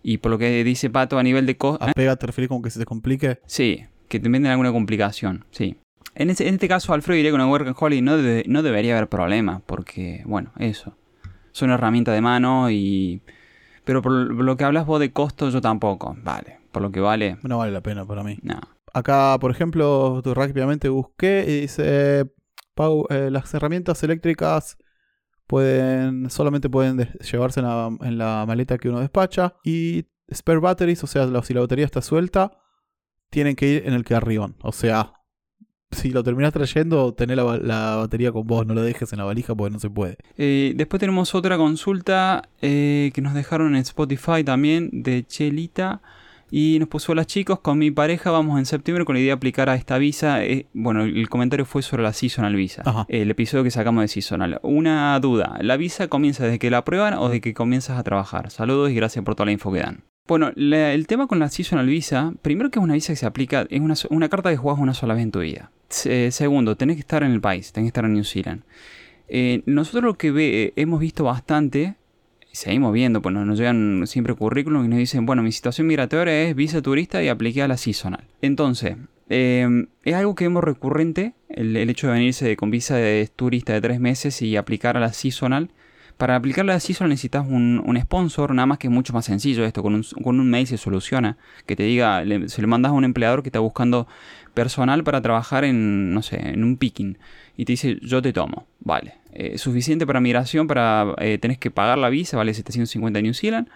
Y 0.02 0.18
por 0.18 0.30
lo 0.30 0.38
que 0.38 0.64
dice 0.64 0.90
Pato, 0.90 1.18
a 1.18 1.22
nivel 1.22 1.46
de 1.46 1.56
costo... 1.56 1.84
¿A 1.84 1.92
pega 1.92 2.16
te 2.16 2.26
refieres 2.26 2.48
como 2.48 2.62
que 2.62 2.70
se 2.70 2.78
te 2.78 2.84
complique? 2.84 3.40
Sí, 3.46 3.84
que 4.08 4.20
te 4.20 4.28
venden 4.28 4.50
alguna 4.50 4.72
complicación, 4.72 5.44
sí. 5.50 5.76
En, 6.14 6.30
en 6.30 6.54
este 6.54 6.68
caso, 6.68 6.92
Alfredo 6.92 7.16
diría 7.16 7.30
que 7.30 7.36
una 7.36 7.46
Work 7.46 7.66
and 7.66 7.76
Holiday 7.78 8.02
no, 8.02 8.16
no 8.52 8.62
debería 8.62 8.96
haber 8.96 9.08
problema, 9.08 9.62
porque, 9.66 10.22
bueno, 10.26 10.52
eso. 10.58 10.96
Es 11.52 11.62
una 11.62 11.74
herramienta 11.74 12.12
de 12.12 12.20
mano 12.20 12.70
y... 12.70 13.22
Pero 13.84 14.02
por 14.02 14.12
lo 14.12 14.56
que 14.56 14.64
hablas 14.64 14.84
vos 14.84 15.00
de 15.00 15.12
costo, 15.12 15.48
yo 15.50 15.60
tampoco. 15.60 16.16
Vale, 16.22 16.58
por 16.72 16.82
lo 16.82 16.90
que 16.90 17.00
vale... 17.00 17.38
No 17.42 17.58
vale 17.58 17.72
la 17.72 17.80
pena 17.80 18.04
para 18.04 18.22
mí. 18.22 18.38
No. 18.42 18.60
Acá, 18.92 19.38
por 19.40 19.50
ejemplo, 19.50 20.20
rápidamente 20.24 20.88
busqué 20.88 21.44
y 21.46 21.60
dice... 21.62 22.26
Eh, 23.10 23.30
las 23.30 23.52
herramientas 23.54 24.02
eléctricas 24.04 24.78
pueden 25.46 26.30
solamente 26.30 26.68
pueden 26.68 27.08
llevarse 27.20 27.60
en 27.60 28.18
la, 28.18 28.44
maleta 28.46 28.78
que 28.78 28.88
uno 28.88 29.00
despacha 29.00 29.56
y 29.64 30.06
spare 30.32 30.60
batteries, 30.60 31.02
o 31.02 31.06
sea, 31.06 31.26
si 31.42 31.54
la 31.54 31.60
batería 31.60 31.86
está 31.86 32.02
suelta, 32.02 32.52
tienen 33.30 33.56
que 33.56 33.66
ir 33.66 33.82
en 33.86 33.94
el 33.94 34.04
carrión. 34.04 34.56
O 34.62 34.72
sea, 34.72 35.12
si 35.90 36.10
lo 36.10 36.22
terminas 36.22 36.52
trayendo, 36.52 37.12
tener 37.12 37.38
la, 37.38 37.96
batería 37.96 38.32
con 38.32 38.46
vos, 38.46 38.66
no 38.66 38.74
lo 38.74 38.82
dejes 38.82 39.12
en 39.12 39.18
la 39.18 39.24
valija 39.24 39.54
porque 39.54 39.72
no 39.72 39.80
se 39.80 39.90
puede. 39.90 40.16
Eh, 40.36 40.72
después 40.76 41.00
tenemos 41.00 41.34
otra 41.34 41.56
consulta 41.56 42.48
eh, 42.60 43.10
que 43.14 43.20
nos 43.20 43.34
dejaron 43.34 43.74
en 43.74 43.82
Spotify 43.82 44.44
también 44.44 44.90
de 44.92 45.26
Chelita. 45.26 46.00
Y 46.50 46.78
nos 46.78 46.88
puso, 46.88 47.14
las 47.14 47.26
chicos, 47.26 47.60
con 47.60 47.76
mi 47.76 47.90
pareja 47.90 48.30
vamos 48.30 48.58
en 48.58 48.64
septiembre 48.64 49.04
con 49.04 49.14
la 49.14 49.20
idea 49.20 49.32
de 49.32 49.36
aplicar 49.36 49.68
a 49.68 49.74
esta 49.74 49.98
visa. 49.98 50.42
Eh, 50.44 50.66
bueno, 50.72 51.02
el 51.02 51.28
comentario 51.28 51.66
fue 51.66 51.82
sobre 51.82 52.02
la 52.02 52.14
seasonal 52.14 52.56
visa. 52.56 52.82
El 53.08 53.30
episodio 53.30 53.64
que 53.64 53.70
sacamos 53.70 54.00
de 54.00 54.08
seasonal. 54.08 54.58
Una 54.62 55.20
duda, 55.20 55.58
¿la 55.60 55.76
visa 55.76 56.08
comienza 56.08 56.44
desde 56.44 56.58
que 56.58 56.70
la 56.70 56.78
aprueban 56.78 57.14
o 57.14 57.28
desde 57.28 57.42
que 57.42 57.52
comienzas 57.52 57.98
a 57.98 58.02
trabajar? 58.02 58.50
Saludos 58.50 58.90
y 58.90 58.94
gracias 58.94 59.22
por 59.26 59.34
toda 59.34 59.44
la 59.44 59.52
info 59.52 59.70
que 59.70 59.80
dan. 59.80 60.04
Bueno, 60.28 60.52
el 60.54 61.06
tema 61.06 61.26
con 61.26 61.38
la 61.38 61.48
seasonal 61.48 61.86
visa, 61.86 62.34
primero 62.42 62.70
que 62.70 62.78
es 62.78 62.82
una 62.82 62.92
visa 62.92 63.14
que 63.14 63.16
se 63.16 63.24
aplica, 63.24 63.66
es 63.70 64.06
una, 64.10 64.28
carta 64.28 64.50
que 64.50 64.58
jugás 64.58 64.78
una 64.78 64.92
sola 64.92 65.14
vez 65.14 65.22
en 65.22 65.30
tu 65.30 65.40
vida. 65.40 65.70
Segundo, 65.88 66.76
tenés 66.76 66.96
que 66.96 67.00
estar 67.00 67.22
en 67.22 67.32
el 67.32 67.40
país, 67.40 67.72
tenés 67.72 67.86
que 67.86 67.88
estar 67.88 68.04
en 68.04 68.14
New 68.14 68.24
Zealand. 68.24 68.62
Eh, 69.28 69.62
nosotros 69.66 70.04
lo 70.04 70.14
que 70.18 70.30
ve, 70.30 70.72
hemos 70.76 71.00
visto 71.00 71.24
bastante 71.24 71.96
seguimos 72.58 72.92
viendo, 72.92 73.22
pues 73.22 73.34
nos, 73.34 73.58
llegan 73.58 74.06
siempre 74.06 74.34
currículum 74.34 74.84
y 74.84 74.88
nos 74.88 74.98
dicen, 74.98 75.26
bueno, 75.26 75.42
mi 75.42 75.52
situación 75.52 75.86
migratoria 75.86 76.42
es 76.42 76.54
visa 76.54 76.82
turista 76.82 77.22
y 77.22 77.28
apliqué 77.28 77.62
a 77.62 77.68
la 77.68 77.76
seasonal. 77.76 78.24
Entonces, 78.42 78.96
em, 79.28 79.86
es 80.04 80.14
algo 80.14 80.34
que 80.34 80.44
vemos 80.44 80.64
recurrente, 80.64 81.34
el, 81.48 81.76
hecho 81.76 82.08
de 82.08 82.14
venirse 82.14 82.56
con 82.56 82.70
visa 82.70 82.96
de 82.96 83.28
turista 83.34 83.72
de 83.72 83.80
tres 83.80 84.00
meses 84.00 84.42
y 84.42 84.56
aplicar 84.56 84.96
a 84.96 85.00
la 85.00 85.12
seasonal. 85.12 85.70
Para 86.18 86.34
aplicar 86.34 86.62
a 86.64 86.74
la 86.74 86.80
seasonal 86.80 87.10
necesitas 87.10 87.46
un, 87.46 87.98
sponsor, 88.02 88.52
nada 88.52 88.66
más 88.66 88.78
que 88.78 88.88
es 88.88 88.92
mucho 88.92 89.12
más 89.12 89.24
sencillo 89.24 89.64
esto, 89.64 89.82
con 89.82 89.94
un, 89.94 90.04
con 90.22 90.40
un 90.40 90.50
mail 90.50 90.66
se 90.66 90.76
soluciona, 90.76 91.38
que 91.64 91.76
te 91.76 91.84
diga, 91.84 92.24
se 92.46 92.60
le 92.60 92.66
mandas 92.66 92.90
a 92.90 92.92
un 92.92 93.04
empleador 93.04 93.42
que 93.42 93.48
está 93.48 93.60
buscando 93.60 94.08
personal 94.52 95.04
para 95.04 95.22
trabajar 95.22 95.64
en, 95.64 96.12
no 96.12 96.22
sé, 96.22 96.40
en 96.40 96.64
un 96.64 96.76
picking 96.76 97.18
y 97.56 97.64
te 97.64 97.72
dice, 97.72 97.98
yo 98.02 98.20
te 98.20 98.32
tomo, 98.32 98.66
vale. 98.80 99.14
Eh, 99.32 99.58
suficiente 99.58 100.06
para 100.06 100.20
migración, 100.20 100.66
para 100.66 101.14
eh, 101.18 101.38
tenés 101.38 101.58
que 101.58 101.70
pagar 101.70 101.98
la 101.98 102.08
visa, 102.08 102.36
vale 102.36 102.52
750 102.52 103.22
New 103.22 103.34
Zealand. 103.34 103.68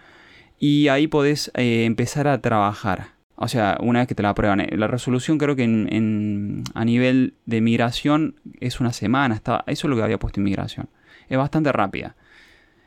Y 0.59 0.89
ahí 0.89 1.07
podés 1.07 1.53
eh, 1.55 1.85
empezar 1.85 2.27
a 2.27 2.41
trabajar. 2.41 3.09
O 3.37 3.47
sea, 3.49 3.77
una 3.81 4.01
vez 4.01 4.09
que 4.09 4.15
te 4.15 4.23
la 4.23 4.31
aprueban. 4.31 4.67
La 4.73 4.87
resolución 4.87 5.39
creo 5.39 5.57
que 5.57 5.65
en, 5.65 6.63
a 6.75 6.85
nivel 6.85 7.35
de 7.47 7.61
migración 7.61 8.37
es 8.61 8.81
una 8.81 8.93
semana. 8.93 9.35
Está, 9.35 9.65
eso 9.67 9.87
es 9.87 9.91
lo 9.91 9.97
que 9.97 10.03
había 10.03 10.19
puesto 10.19 10.41
en 10.41 10.45
migración. 10.45 10.89
Es 11.29 11.39
bastante 11.39 11.73
rápida. 11.73 12.15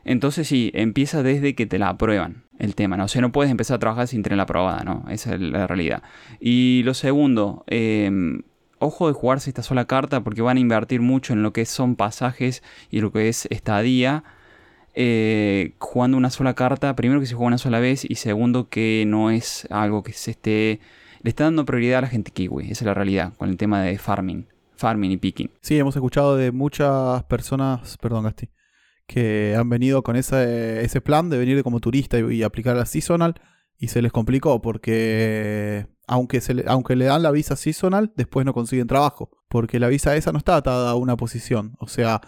Entonces 0.06 0.48
sí, 0.48 0.72
empieza 0.76 1.24
desde 1.24 1.56
que 1.56 1.66
te 1.66 1.80
la 1.80 1.90
aprueban 1.90 2.44
el 2.60 2.76
tema, 2.76 2.96
¿no? 2.96 3.06
O 3.06 3.08
sea, 3.08 3.22
no 3.22 3.32
puedes 3.32 3.52
empezar 3.52 3.76
a 3.76 3.80
trabajar 3.80 4.08
sin 4.08 4.22
tenerla 4.22 4.44
aprobada, 4.44 4.84
¿no? 4.84 5.04
Esa 5.10 5.34
es 5.34 5.42
la 5.42 5.66
realidad. 5.66 6.04
Y 6.40 6.84
lo 6.86 6.94
segundo, 6.94 7.64
em, 7.68 8.44
ojo 8.80 9.08
de 9.08 9.14
jugarse 9.14 9.50
esta 9.50 9.64
sola 9.64 9.86
carta 9.86 10.24
porque 10.24 10.44
van 10.44 10.58
a 10.58 10.60
invertir 10.60 11.02
mucho 11.02 11.34
en 11.34 11.42
lo 11.42 11.54
que 11.54 11.66
son 11.66 11.96
pasajes 11.96 12.64
y 12.92 13.02
lo 13.02 13.12
que 13.12 13.30
es 13.30 13.48
estadía. 13.50 14.24
Eh, 14.94 15.74
jugando 15.80 16.18
una 16.18 16.30
sola 16.30 16.54
carta, 16.54 16.96
primero 16.96 17.20
que 17.20 17.26
se 17.26 17.34
juega 17.34 17.48
una 17.48 17.58
sola 17.58 17.80
vez 17.80 18.06
y 18.10 18.16
segundo 18.16 18.70
que 18.70 19.04
no 19.08 19.32
es 19.32 19.68
algo 19.72 20.04
que 20.04 20.14
se 20.14 20.32
esté... 20.32 20.80
Le 21.22 21.30
está 21.30 21.46
dando 21.46 21.66
prioridad 21.66 22.00
a 22.00 22.02
la 22.02 22.08
gente 22.08 22.32
kiwi, 22.32 22.66
esa 22.66 22.72
es 22.72 22.84
la 22.84 22.94
realidad, 22.94 23.34
con 23.36 23.50
el 23.50 23.58
tema 23.58 23.82
de 23.82 23.98
farming, 23.98 24.46
farming 24.76 25.12
y 25.12 25.18
picking. 25.18 25.50
Sí, 25.62 25.78
hemos 25.78 25.96
escuchado 25.96 26.38
de 26.38 26.52
muchas 26.52 27.24
personas, 27.24 27.98
perdón 27.98 28.26
Gasti, 28.26 28.48
que 29.08 29.56
han 29.58 29.70
venido 29.70 30.04
con 30.04 30.16
ese, 30.16 30.84
ese 30.84 31.02
plan 31.02 31.30
de 31.30 31.38
venir 31.38 31.62
como 31.64 31.80
turista 31.80 32.20
y, 32.20 32.44
aplicar 32.44 32.76
la 32.76 32.86
seasonal 32.86 33.36
y 33.78 33.90
se 33.90 34.02
les 34.02 34.12
complicó 34.12 34.62
porque 34.62 35.88
aunque, 36.08 36.42
le, 36.54 36.64
aunque 36.68 36.96
le 36.96 37.06
dan 37.06 37.24
la 37.24 37.32
visa 37.32 37.56
seasonal, 37.56 38.14
después 38.16 38.46
no 38.46 38.54
consiguen 38.54 38.88
trabajo, 38.88 39.32
porque 39.50 39.80
la 39.80 39.88
visa 39.88 40.16
esa 40.16 40.32
no 40.32 40.38
está 40.38 40.56
atada 40.56 40.92
a 40.92 40.96
una 40.96 41.18
posición. 41.18 41.76
O 41.80 41.88
sea, 41.88 42.22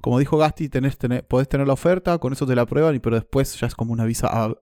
como 0.00 0.18
dijo 0.18 0.36
Gasti, 0.36 0.68
tenés, 0.68 0.96
podés 1.28 1.48
tener 1.48 1.66
la 1.66 1.72
oferta, 1.72 2.18
con 2.18 2.32
eso 2.32 2.46
te 2.46 2.54
la 2.54 2.62
aprueban, 2.62 2.98
pero 3.00 3.16
después 3.16 3.58
ya 3.58 3.66
es 3.66 3.74
como 3.74 3.92
una 3.92 4.04
visa 4.04 4.54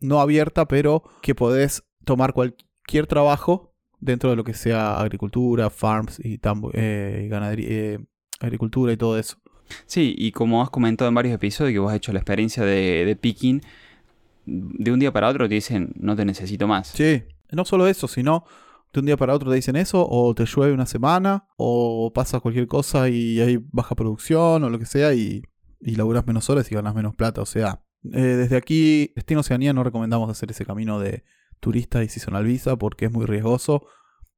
no 0.00 0.20
abierta, 0.20 0.66
pero 0.66 1.04
que 1.22 1.34
podés 1.34 1.84
tomar 2.04 2.32
cualquier 2.32 3.06
trabajo 3.06 3.74
dentro 4.00 4.30
de 4.30 4.36
lo 4.36 4.44
que 4.44 4.54
sea 4.54 4.98
agricultura, 4.98 5.70
farms 5.70 6.18
y, 6.20 6.40
eh, 6.72 7.28
ganadería, 7.30 7.68
eh, 7.68 7.98
agricultura 8.40 8.92
y 8.92 8.96
todo 8.96 9.18
eso. 9.18 9.36
Sí, 9.86 10.14
y 10.16 10.32
como 10.32 10.62
has 10.62 10.70
comentado 10.70 11.08
en 11.08 11.14
varios 11.14 11.34
episodios 11.34 11.72
que 11.72 11.78
vos 11.78 11.90
has 11.90 11.96
hecho 11.96 12.12
la 12.12 12.18
experiencia 12.18 12.64
de, 12.64 13.04
de 13.04 13.16
picking, 13.16 13.62
de 14.46 14.92
un 14.92 14.98
día 14.98 15.12
para 15.12 15.28
otro 15.28 15.48
te 15.48 15.54
dicen 15.54 15.92
no 15.96 16.16
te 16.16 16.24
necesito 16.24 16.66
más. 16.66 16.88
Sí, 16.88 17.22
no 17.50 17.64
solo 17.64 17.86
eso, 17.86 18.08
sino 18.08 18.44
de 18.92 19.00
un 19.00 19.06
día 19.06 19.16
para 19.16 19.34
otro 19.34 19.50
te 19.50 19.56
dicen 19.56 19.76
eso, 19.76 20.06
o 20.08 20.34
te 20.34 20.44
llueve 20.46 20.72
una 20.72 20.86
semana, 20.86 21.46
o 21.56 22.12
pasa 22.12 22.40
cualquier 22.40 22.66
cosa 22.66 23.08
y 23.08 23.40
hay 23.40 23.58
baja 23.70 23.94
producción 23.94 24.64
o 24.64 24.70
lo 24.70 24.78
que 24.78 24.86
sea, 24.86 25.14
y, 25.14 25.42
y 25.80 25.94
laburas 25.94 26.26
menos 26.26 26.50
horas 26.50 26.70
y 26.70 26.74
ganas 26.74 26.94
menos 26.94 27.14
plata. 27.14 27.40
O 27.40 27.46
sea, 27.46 27.82
eh, 28.12 28.20
desde 28.20 28.56
aquí, 28.56 29.12
Destino 29.14 29.40
Oceanía, 29.40 29.72
no 29.72 29.84
recomendamos 29.84 30.28
hacer 30.30 30.50
ese 30.50 30.64
camino 30.64 30.98
de 30.98 31.24
turista 31.60 32.02
y 32.02 32.08
seasonal 32.08 32.44
visa 32.44 32.76
porque 32.76 33.04
es 33.04 33.12
muy 33.12 33.26
riesgoso, 33.26 33.86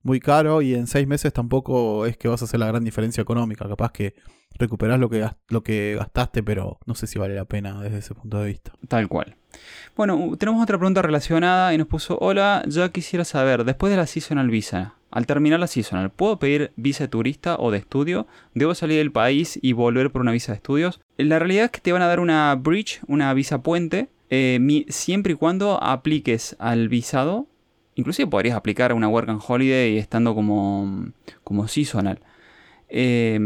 muy 0.02 0.20
caro, 0.20 0.62
y 0.62 0.74
en 0.74 0.86
seis 0.86 1.06
meses 1.06 1.32
tampoco 1.32 2.06
es 2.06 2.16
que 2.16 2.28
vas 2.28 2.42
a 2.42 2.44
hacer 2.44 2.60
la 2.60 2.66
gran 2.66 2.84
diferencia 2.84 3.20
económica. 3.20 3.68
Capaz 3.68 3.92
que 3.92 4.14
recuperás 4.58 4.98
lo 4.98 5.08
que, 5.08 5.28
lo 5.48 5.62
que 5.62 5.96
gastaste, 5.98 6.42
pero 6.42 6.78
no 6.86 6.94
sé 6.94 7.06
si 7.06 7.18
vale 7.18 7.34
la 7.34 7.44
pena 7.44 7.80
desde 7.80 7.98
ese 7.98 8.14
punto 8.14 8.38
de 8.38 8.46
vista. 8.46 8.72
Tal 8.88 9.08
cual. 9.08 9.36
Bueno, 9.96 10.34
tenemos 10.38 10.62
otra 10.62 10.78
pregunta 10.78 11.02
relacionada 11.02 11.74
y 11.74 11.78
nos 11.78 11.86
puso, 11.86 12.18
hola, 12.20 12.62
ya 12.66 12.88
quisiera 12.90 13.24
saber, 13.24 13.64
después 13.64 13.90
de 13.90 13.96
la 13.96 14.06
seasonal 14.06 14.48
visa, 14.48 14.94
al 15.10 15.26
terminar 15.26 15.60
la 15.60 15.66
seasonal, 15.66 16.10
¿puedo 16.10 16.38
pedir 16.38 16.72
visa 16.76 17.04
de 17.04 17.08
turista 17.08 17.56
o 17.58 17.70
de 17.70 17.78
estudio? 17.78 18.26
¿Debo 18.54 18.74
salir 18.74 18.96
del 18.96 19.12
país 19.12 19.58
y 19.60 19.74
volver 19.74 20.10
por 20.10 20.22
una 20.22 20.32
visa 20.32 20.52
de 20.52 20.56
estudios? 20.56 21.00
La 21.18 21.38
realidad 21.38 21.66
es 21.66 21.70
que 21.70 21.80
te 21.80 21.92
van 21.92 22.00
a 22.00 22.06
dar 22.06 22.18
una 22.18 22.54
bridge, 22.54 23.00
una 23.06 23.32
visa 23.34 23.62
puente, 23.62 24.08
eh, 24.30 24.86
siempre 24.88 25.34
y 25.34 25.36
cuando 25.36 25.82
apliques 25.82 26.56
al 26.58 26.88
visado. 26.88 27.46
Inclusive 27.94 28.28
podrías 28.28 28.56
aplicar 28.56 28.92
una 28.92 29.08
Work 29.08 29.28
and 29.28 29.40
Holiday 29.46 29.98
estando 29.98 30.34
como, 30.34 31.12
como 31.44 31.68
seasonal. 31.68 32.20
Eh, 32.88 33.38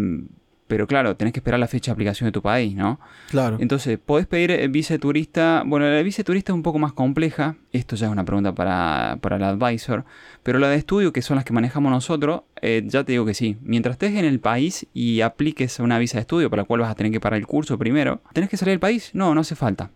pero 0.67 0.87
claro, 0.87 1.17
tenés 1.17 1.33
que 1.33 1.41
esperar 1.41 1.61
la 1.61 1.69
fecha 1.69 1.91
de 1.91 1.95
aplicación 1.95 2.27
de 2.27 2.33
tu 2.33 2.43
país, 2.43 2.75
¿no? 2.75 2.99
Claro. 3.31 3.57
Entonces, 3.61 3.99
podés 3.99 4.27
pedir 4.27 4.51
eh, 4.51 4.67
visa 4.69 4.99
turista. 4.99 5.63
Bueno, 5.65 5.89
la 5.89 6.03
visa 6.03 6.25
turista 6.25 6.53
es 6.53 6.55
un 6.55 6.63
poco 6.63 6.79
más 6.79 6.93
compleja. 6.93 7.57
Esto 7.73 7.95
ya 7.95 8.07
es 8.07 8.13
una 8.13 8.25
pregunta 8.25 8.53
para, 8.55 9.19
para 9.21 9.37
el 9.37 9.45
advisor. 9.45 10.05
Pero 10.43 10.59
la 10.59 10.69
de 10.69 10.77
estudio, 10.77 11.13
que 11.13 11.23
son 11.23 11.37
las 11.37 11.45
que 11.45 11.53
manejamos 11.53 11.93
nosotros, 11.93 12.43
eh, 12.63 12.83
ya 12.87 13.05
te 13.05 13.13
digo 13.13 13.25
que 13.25 13.35
sí. 13.35 13.57
Mientras 13.63 13.95
estés 13.95 14.15
en 14.15 14.25
el 14.25 14.41
país 14.41 14.87
y 14.93 15.21
apliques 15.21 15.79
una 15.79 15.99
visa 15.99 16.19
de 16.19 16.23
estudio, 16.23 16.51
para 16.51 16.63
la 16.63 16.67
cual 16.67 16.81
vas 16.81 16.91
a 16.91 16.95
tener 16.97 17.13
que 17.13 17.21
pagar 17.21 17.39
el 17.39 17.47
curso 17.47 17.79
primero, 17.79 18.21
¿tenés 18.33 18.51
que 18.51 18.57
salir 18.57 18.73
del 18.73 18.81
país? 18.81 19.11
No, 19.15 19.35
no 19.35 19.43
hace 19.43 19.55
falta 19.55 19.91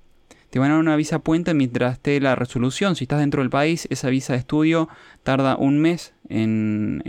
te 0.50 0.58
van 0.58 0.70
a 0.70 0.74
dar 0.74 0.80
una 0.80 0.96
visa 0.96 1.20
puente 1.20 1.54
mientras 1.54 1.94
esté 1.94 2.20
la 2.20 2.34
resolución. 2.34 2.96
Si 2.96 3.04
estás 3.04 3.20
dentro 3.20 3.42
del 3.42 3.50
país, 3.50 3.86
esa 3.90 4.10
visa 4.10 4.32
de 4.32 4.40
estudio 4.40 4.88
tarda 5.22 5.56
un 5.56 5.78
mes 5.78 6.12
en, 6.28 7.02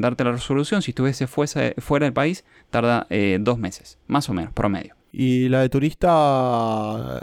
darte 0.00 0.24
la 0.24 0.32
resolución. 0.32 0.82
Si 0.82 0.90
estuviese 0.90 1.26
fuera 1.26 2.06
del 2.06 2.12
país, 2.12 2.44
tarda 2.70 3.06
eh, 3.10 3.38
dos 3.40 3.58
meses, 3.58 3.98
más 4.08 4.28
o 4.28 4.34
menos, 4.34 4.52
promedio. 4.52 4.96
Y 5.12 5.48
la 5.48 5.60
de 5.60 5.68
turista, 5.68 7.22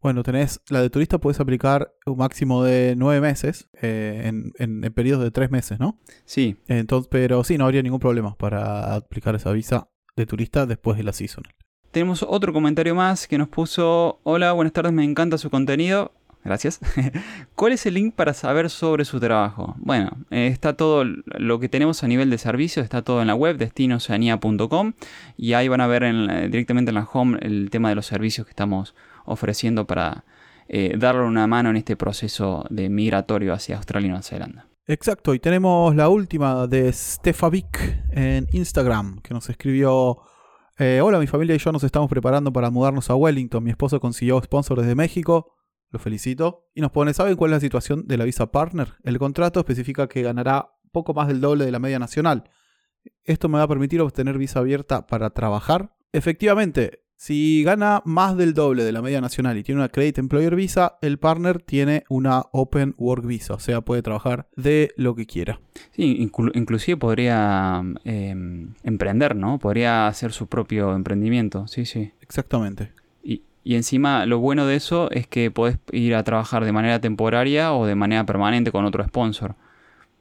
bueno, 0.00 0.22
tenés, 0.22 0.60
la 0.70 0.80
de 0.80 0.88
turista 0.88 1.18
puedes 1.18 1.38
aplicar 1.40 1.92
un 2.06 2.16
máximo 2.16 2.64
de 2.64 2.94
nueve 2.96 3.20
meses 3.20 3.68
eh, 3.82 4.22
en, 4.24 4.52
en, 4.58 4.92
periodos 4.94 5.22
de 5.22 5.30
tres 5.30 5.50
meses, 5.50 5.78
¿no? 5.78 6.00
Sí. 6.24 6.56
Entonces, 6.66 7.08
pero 7.10 7.44
sí, 7.44 7.58
no 7.58 7.66
habría 7.66 7.82
ningún 7.82 8.00
problema 8.00 8.34
para 8.36 8.94
aplicar 8.94 9.34
esa 9.34 9.52
visa 9.52 9.90
de 10.16 10.24
turista 10.24 10.64
después 10.64 10.96
de 10.96 11.04
la 11.04 11.12
seasonal. 11.12 11.54
Tenemos 11.90 12.22
otro 12.22 12.52
comentario 12.52 12.94
más 12.94 13.26
que 13.26 13.38
nos 13.38 13.48
puso, 13.48 14.20
hola, 14.22 14.52
buenas 14.52 14.72
tardes, 14.72 14.92
me 14.92 15.04
encanta 15.04 15.38
su 15.38 15.50
contenido. 15.50 16.12
Gracias. 16.44 16.78
¿Cuál 17.56 17.72
es 17.72 17.86
el 17.86 17.94
link 17.94 18.14
para 18.14 18.32
saber 18.32 18.70
sobre 18.70 19.04
su 19.04 19.18
trabajo? 19.18 19.74
Bueno, 19.78 20.12
eh, 20.30 20.46
está 20.46 20.76
todo 20.76 21.04
lo 21.04 21.58
que 21.58 21.68
tenemos 21.68 22.04
a 22.04 22.08
nivel 22.08 22.30
de 22.30 22.38
servicio, 22.38 22.84
está 22.84 23.02
todo 23.02 23.20
en 23.20 23.26
la 23.26 23.34
web 23.34 23.56
destinoceanía.com 23.56 24.92
y 25.36 25.54
ahí 25.54 25.66
van 25.66 25.80
a 25.80 25.88
ver 25.88 26.04
directamente 26.48 26.90
en 26.90 26.94
la 26.94 27.08
home 27.12 27.38
el 27.42 27.68
tema 27.70 27.88
de 27.88 27.96
los 27.96 28.06
servicios 28.06 28.46
que 28.46 28.50
estamos 28.50 28.94
ofreciendo 29.24 29.88
para 29.88 30.24
eh, 30.68 30.94
darle 30.96 31.22
una 31.22 31.48
mano 31.48 31.70
en 31.70 31.76
este 31.76 31.96
proceso 31.96 32.64
de 32.70 32.88
migratorio 32.90 33.52
hacia 33.52 33.76
Australia 33.76 34.06
y 34.06 34.10
Nueva 34.10 34.22
Zelanda. 34.22 34.66
Exacto, 34.86 35.34
y 35.34 35.40
tenemos 35.40 35.96
la 35.96 36.08
última 36.08 36.68
de 36.68 36.92
Stefavic 36.92 38.04
en 38.12 38.46
Instagram, 38.52 39.20
que 39.20 39.34
nos 39.34 39.48
escribió, 39.50 40.18
eh, 40.78 41.00
hola, 41.00 41.18
mi 41.18 41.26
familia 41.26 41.54
y 41.54 41.58
yo 41.58 41.72
nos 41.72 41.84
estamos 41.84 42.08
preparando 42.08 42.52
para 42.52 42.70
mudarnos 42.70 43.08
a 43.10 43.14
Wellington, 43.14 43.64
mi 43.64 43.70
esposo 43.70 44.00
consiguió 44.00 44.40
sponsor 44.42 44.80
desde 44.80 44.94
México, 44.94 45.54
lo 45.90 45.98
felicito, 45.98 46.68
y 46.74 46.80
nos 46.80 46.90
pone, 46.90 47.14
¿saben 47.14 47.36
cuál 47.36 47.52
es 47.52 47.56
la 47.56 47.60
situación 47.60 48.06
de 48.06 48.18
la 48.18 48.24
visa 48.24 48.50
partner? 48.50 48.94
El 49.02 49.18
contrato 49.18 49.60
especifica 49.60 50.08
que 50.08 50.22
ganará 50.22 50.70
poco 50.92 51.14
más 51.14 51.28
del 51.28 51.40
doble 51.40 51.64
de 51.64 51.72
la 51.72 51.78
media 51.78 51.98
nacional. 51.98 52.50
¿Esto 53.24 53.48
me 53.48 53.58
va 53.58 53.64
a 53.64 53.68
permitir 53.68 54.00
obtener 54.00 54.36
visa 54.38 54.58
abierta 54.58 55.06
para 55.06 55.30
trabajar? 55.30 55.94
Efectivamente, 56.12 57.05
si 57.16 57.64
gana 57.64 58.02
más 58.04 58.36
del 58.36 58.52
doble 58.52 58.84
de 58.84 58.92
la 58.92 59.00
media 59.00 59.20
nacional 59.20 59.56
y 59.56 59.62
tiene 59.62 59.80
una 59.80 59.88
Credit 59.88 60.18
Employer 60.18 60.54
Visa, 60.54 60.98
el 61.00 61.18
partner 61.18 61.62
tiene 61.62 62.04
una 62.08 62.44
Open 62.52 62.94
Work 62.98 63.24
Visa, 63.26 63.54
o 63.54 63.58
sea, 63.58 63.80
puede 63.80 64.02
trabajar 64.02 64.46
de 64.54 64.92
lo 64.96 65.14
que 65.14 65.26
quiera. 65.26 65.60
Sí, 65.92 66.30
inclusive 66.54 66.98
podría 66.98 67.82
em, 68.04 68.74
emprender, 68.82 69.34
¿no? 69.34 69.58
Podría 69.58 70.06
hacer 70.06 70.32
su 70.32 70.46
propio 70.46 70.94
emprendimiento, 70.94 71.66
sí, 71.68 71.86
sí. 71.86 72.12
Exactamente. 72.20 72.92
Y, 73.24 73.42
y 73.64 73.76
encima 73.76 74.26
lo 74.26 74.38
bueno 74.38 74.66
de 74.66 74.76
eso 74.76 75.10
es 75.10 75.26
que 75.26 75.50
podés 75.50 75.78
ir 75.92 76.14
a 76.14 76.22
trabajar 76.22 76.64
de 76.66 76.72
manera 76.72 77.00
temporaria 77.00 77.72
o 77.72 77.86
de 77.86 77.94
manera 77.94 78.26
permanente 78.26 78.70
con 78.70 78.84
otro 78.84 79.02
sponsor. 79.04 79.56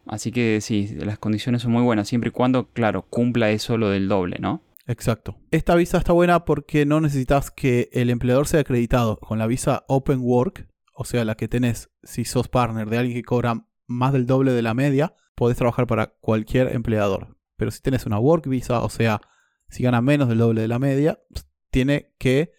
Así 0.07 0.31
que 0.31 0.61
sí, 0.61 0.95
las 0.99 1.17
condiciones 1.17 1.63
son 1.63 1.71
muy 1.71 1.81
buenas, 1.81 2.07
siempre 2.07 2.29
y 2.29 2.31
cuando, 2.31 2.67
claro, 2.67 3.01
cumpla 3.09 3.49
eso 3.49 3.77
lo 3.77 3.89
del 3.89 4.07
doble, 4.07 4.37
¿no? 4.39 4.61
Exacto. 4.87 5.39
Esta 5.51 5.75
visa 5.75 5.97
está 5.97 6.13
buena 6.13 6.45
porque 6.45 6.85
no 6.85 7.01
necesitas 7.01 7.49
que 7.49 7.89
el 7.91 8.09
empleador 8.09 8.47
sea 8.47 8.59
acreditado. 8.59 9.17
Con 9.17 9.39
la 9.39 9.47
visa 9.47 9.83
Open 9.87 10.19
Work, 10.21 10.67
o 10.93 11.05
sea, 11.05 11.25
la 11.25 11.35
que 11.35 11.47
tenés 11.47 11.89
si 12.03 12.25
sos 12.25 12.47
partner 12.47 12.89
de 12.89 12.97
alguien 12.97 13.17
que 13.17 13.23
cobra 13.23 13.67
más 13.87 14.13
del 14.13 14.25
doble 14.25 14.51
de 14.51 14.61
la 14.61 14.73
media, 14.73 15.15
podés 15.35 15.57
trabajar 15.57 15.87
para 15.87 16.15
cualquier 16.19 16.73
empleador. 16.75 17.37
Pero 17.57 17.71
si 17.71 17.81
tenés 17.81 18.05
una 18.05 18.19
Work 18.19 18.47
Visa, 18.47 18.81
o 18.81 18.89
sea, 18.89 19.21
si 19.69 19.83
gana 19.83 20.01
menos 20.01 20.29
del 20.29 20.37
doble 20.37 20.61
de 20.61 20.67
la 20.67 20.79
media, 20.79 21.19
tiene 21.71 22.13
que 22.19 22.51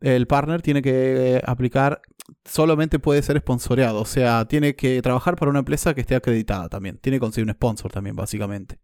el 0.00 0.26
partner 0.26 0.62
tiene 0.62 0.80
que 0.80 1.42
aplicar, 1.44 2.02
solamente 2.44 3.00
puede 3.00 3.22
ser 3.22 3.38
sponsoreado, 3.38 4.00
o 4.00 4.04
sea, 4.04 4.46
tiene 4.46 4.76
que 4.76 5.02
trabajar 5.02 5.34
para 5.34 5.50
una 5.50 5.58
empresa 5.58 5.92
que 5.92 6.02
esté 6.02 6.14
acreditada 6.14 6.68
también, 6.68 6.98
tiene 6.98 7.16
que 7.16 7.20
conseguir 7.20 7.48
un 7.48 7.54
sponsor 7.54 7.90
también, 7.90 8.14
básicamente 8.14 8.78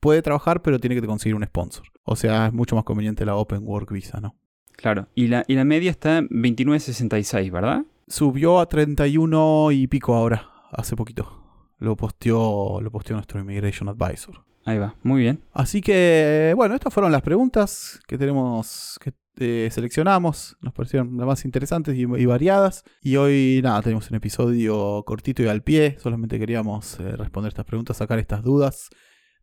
puede 0.00 0.22
trabajar, 0.22 0.62
pero 0.62 0.78
tiene 0.78 1.00
que 1.00 1.06
conseguir 1.06 1.34
un 1.34 1.44
sponsor. 1.44 1.86
O 2.04 2.16
sea, 2.16 2.46
es 2.46 2.52
mucho 2.52 2.76
más 2.76 2.84
conveniente 2.84 3.24
la 3.24 3.36
Open 3.36 3.60
Work 3.62 3.92
Visa, 3.92 4.20
¿no? 4.20 4.36
Claro. 4.76 5.08
Y 5.14 5.28
la, 5.28 5.44
y 5.48 5.54
la 5.54 5.64
media 5.64 5.90
está 5.90 6.18
en 6.18 6.28
29.66, 6.28 7.50
¿verdad? 7.50 7.84
Subió 8.08 8.60
a 8.60 8.68
31 8.68 9.72
y 9.72 9.86
pico 9.86 10.14
ahora, 10.14 10.50
hace 10.70 10.94
poquito. 10.94 11.42
Lo 11.78 11.96
posteó, 11.96 12.80
lo 12.80 12.90
posteó 12.90 13.16
nuestro 13.16 13.40
Immigration 13.40 13.88
Advisor. 13.88 14.44
Ahí 14.64 14.78
va, 14.78 14.96
muy 15.02 15.22
bien. 15.22 15.42
Así 15.52 15.80
que, 15.80 16.52
bueno, 16.56 16.74
estas 16.74 16.92
fueron 16.92 17.12
las 17.12 17.22
preguntas 17.22 18.00
que 18.06 18.18
tenemos, 18.18 18.98
que 19.00 19.12
eh, 19.38 19.68
seleccionamos. 19.70 20.56
Nos 20.60 20.72
parecieron 20.72 21.16
las 21.16 21.26
más 21.26 21.44
interesantes 21.44 21.96
y, 21.96 22.04
variadas. 22.04 22.82
Y 23.00 23.16
hoy, 23.16 23.60
nada, 23.62 23.82
tenemos 23.82 24.10
un 24.10 24.16
episodio 24.16 25.04
cortito 25.06 25.42
y 25.42 25.48
al 25.48 25.62
pie. 25.62 25.96
Solamente 26.00 26.38
queríamos 26.38 26.98
eh, 27.00 27.16
responder 27.16 27.50
estas 27.50 27.64
preguntas, 27.64 27.96
sacar 27.96 28.18
estas 28.18 28.42
dudas 28.42 28.88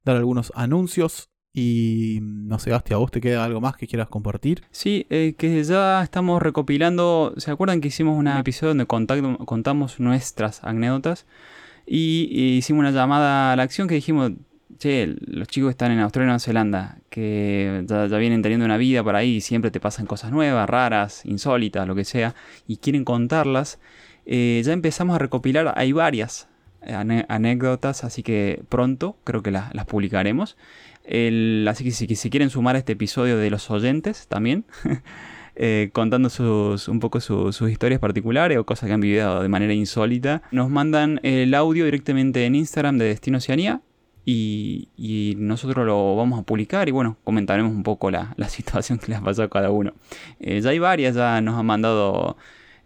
dar 0.03 0.17
algunos 0.17 0.51
anuncios. 0.55 1.29
Y 1.55 2.19
no 2.22 2.57
sé, 2.57 2.72
Basti, 2.72 2.93
¿a 2.93 2.98
vos 2.98 3.12
te 3.12 3.22
queda 3.22 3.45
algo 3.45 3.62
más 3.62 3.77
que 3.77 3.86
quieras 3.86 4.07
compartir? 4.07 4.63
Sí, 4.72 5.05
eh, 5.12 5.36
que 5.38 5.63
ya 5.63 6.01
estamos 6.01 6.41
recopilando. 6.41 7.36
¿Se 7.38 7.51
acuerdan 7.51 7.80
que 7.80 7.89
hicimos 7.89 8.17
un 8.17 8.28
episodio 8.28 8.69
donde 8.69 8.88
contamos 8.88 9.99
nuestras 9.99 10.63
anécdotas? 10.63 11.28
Y, 11.86 12.56
hicimos 12.58 12.80
una 12.80 12.91
llamada 12.91 13.54
a 13.54 13.56
la 13.56 13.63
acción 13.63 13.88
que 13.88 13.95
dijimos, 13.95 14.32
che, 14.80 15.15
los 15.28 15.47
chicos 15.47 15.69
están 15.69 15.91
en 15.91 15.99
Australia 15.99 16.25
y 16.25 16.28
Nueva 16.28 16.39
Zelanda, 16.39 16.97
que 17.10 17.84
ya, 17.88 18.06
vienen 18.17 18.41
teniendo 18.41 18.65
una 18.65 18.78
vida 18.78 19.04
por 19.04 19.15
ahí 19.15 19.36
y 19.36 19.41
siempre 19.41 19.69
te 19.69 19.80
pasan 19.80 20.08
cosas 20.08 20.32
nuevas, 20.32 20.67
raras, 20.67 21.23
insólitas, 21.25 21.88
lo 21.88 21.93
que 21.93 22.06
sea, 22.06 22.34
y 22.67 22.78
quieren 22.78 23.06
contarlas. 23.06 23.80
Eh, 24.25 24.62
ya 24.65 24.73
empezamos 24.73 25.15
a 25.15 25.19
recopilar, 25.19 25.73
hay 25.75 25.91
varias 25.91 26.47
anécdotas, 26.88 28.04
así 28.04 28.24
que 28.24 28.63
pronto 28.69 29.17
creo 29.24 29.43
que 29.43 29.52
las 29.52 29.86
publicaremos. 29.88 30.58
así 31.06 31.84
que 31.84 31.91
si, 31.91 32.30
quieren 32.30 32.50
sumar 32.50 32.76
a 32.76 32.80
este 32.80 32.93
episodio 32.93 33.38
de 33.38 33.50
los 33.50 33.69
oyentes 33.72 34.28
también, 34.28 34.65
eh, 35.56 35.89
contando 35.93 36.30
sus, 36.30 36.88
un 36.88 37.00
poco 37.00 37.19
sus 37.19 37.62
historias 37.62 38.00
particulares 38.00 38.58
o 38.58 38.65
cosas 38.65 38.88
que 38.88 38.93
han 38.93 39.02
vivido 39.02 39.41
de 39.41 39.50
manera 39.50 39.74
insólita, 39.74 40.41
nos 40.52 40.69
mandan 40.69 41.19
el 41.24 41.54
audio 41.54 41.86
directamente 41.86 42.46
en 42.46 42.56
Instagram 42.56 42.98
de 42.98 43.06
Destino 43.06 43.38
Oceanía. 43.38 43.82
Y, 44.26 45.36
nosotros 45.38 45.86
lo 45.86 46.15
vamos 46.15 46.39
a 46.39 46.43
publicar 46.43 46.88
y 46.88 46.91
bueno, 46.91 47.17
comentaremos 47.26 47.74
un 47.74 47.84
poco 47.84 48.10
la, 48.10 48.34
situación 48.48 48.98
que 48.98 49.08
les 49.08 49.17
ha 49.17 49.22
pasado 49.22 49.48
a 49.48 49.50
cada 49.50 49.69
uno. 49.72 49.93
Eh, 50.39 50.62
ya 50.62 50.69
hay 50.69 50.80
varias, 50.80 51.15
ya 51.15 51.41
nos 51.41 51.60
han 51.60 51.65
mandado 51.65 52.38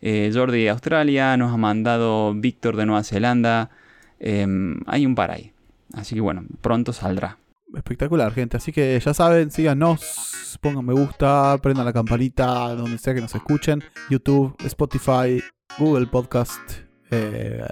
eh, 0.02 0.32
Jordi 0.34 0.64
de 0.64 0.70
Australia, 0.70 1.38
nos 1.38 1.54
ha 1.54 1.58
mandado 1.58 2.34
Víctor 2.36 2.76
de 2.76 2.86
Nueva 2.86 3.04
Zelanda, 3.04 3.72
Em, 4.20 4.80
hay 4.86 5.06
un 5.06 5.16
par 5.16 5.32
ahí. 5.32 5.54
Así 5.94 6.16
que 6.16 6.22
bueno, 6.22 6.44
pronto 6.62 6.94
saldrá. 6.94 7.38
Espectacular, 7.76 8.34
gente. 8.34 8.58
Así 8.58 8.72
que 8.72 9.00
ya 9.00 9.14
saben, 9.14 9.52
síganos, 9.52 10.58
pongan 10.62 10.86
me 10.86 10.94
gusta, 10.94 11.58
prendan 11.62 11.86
la 11.86 11.94
campanita 11.94 12.74
donde 12.76 12.98
sea 12.98 13.14
que 13.14 13.22
nos 13.22 13.36
escuchen. 13.36 13.84
YouTube, 14.10 14.56
Spotify, 14.66 15.44
Google 15.78 16.08
Podcast, 16.08 16.62
eh, 17.12 17.66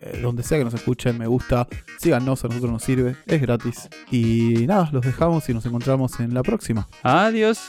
eh, 0.00 0.20
donde 0.22 0.42
sea 0.42 0.58
que 0.58 0.64
nos 0.64 0.74
escuchen, 0.74 1.18
me 1.18 1.26
gusta. 1.26 1.66
Síganos, 1.98 2.44
a 2.44 2.48
nosotros 2.48 2.72
nos 2.72 2.82
sirve, 2.82 3.16
es 3.26 3.40
gratis. 3.40 3.88
Y 4.10 4.64
nada, 4.66 4.88
los 4.92 5.04
dejamos 5.04 5.48
y 5.48 5.54
nos 5.54 5.66
encontramos 5.66 6.20
en 6.20 6.34
la 6.34 6.42
próxima. 6.42 6.88
Adiós. 7.02 7.68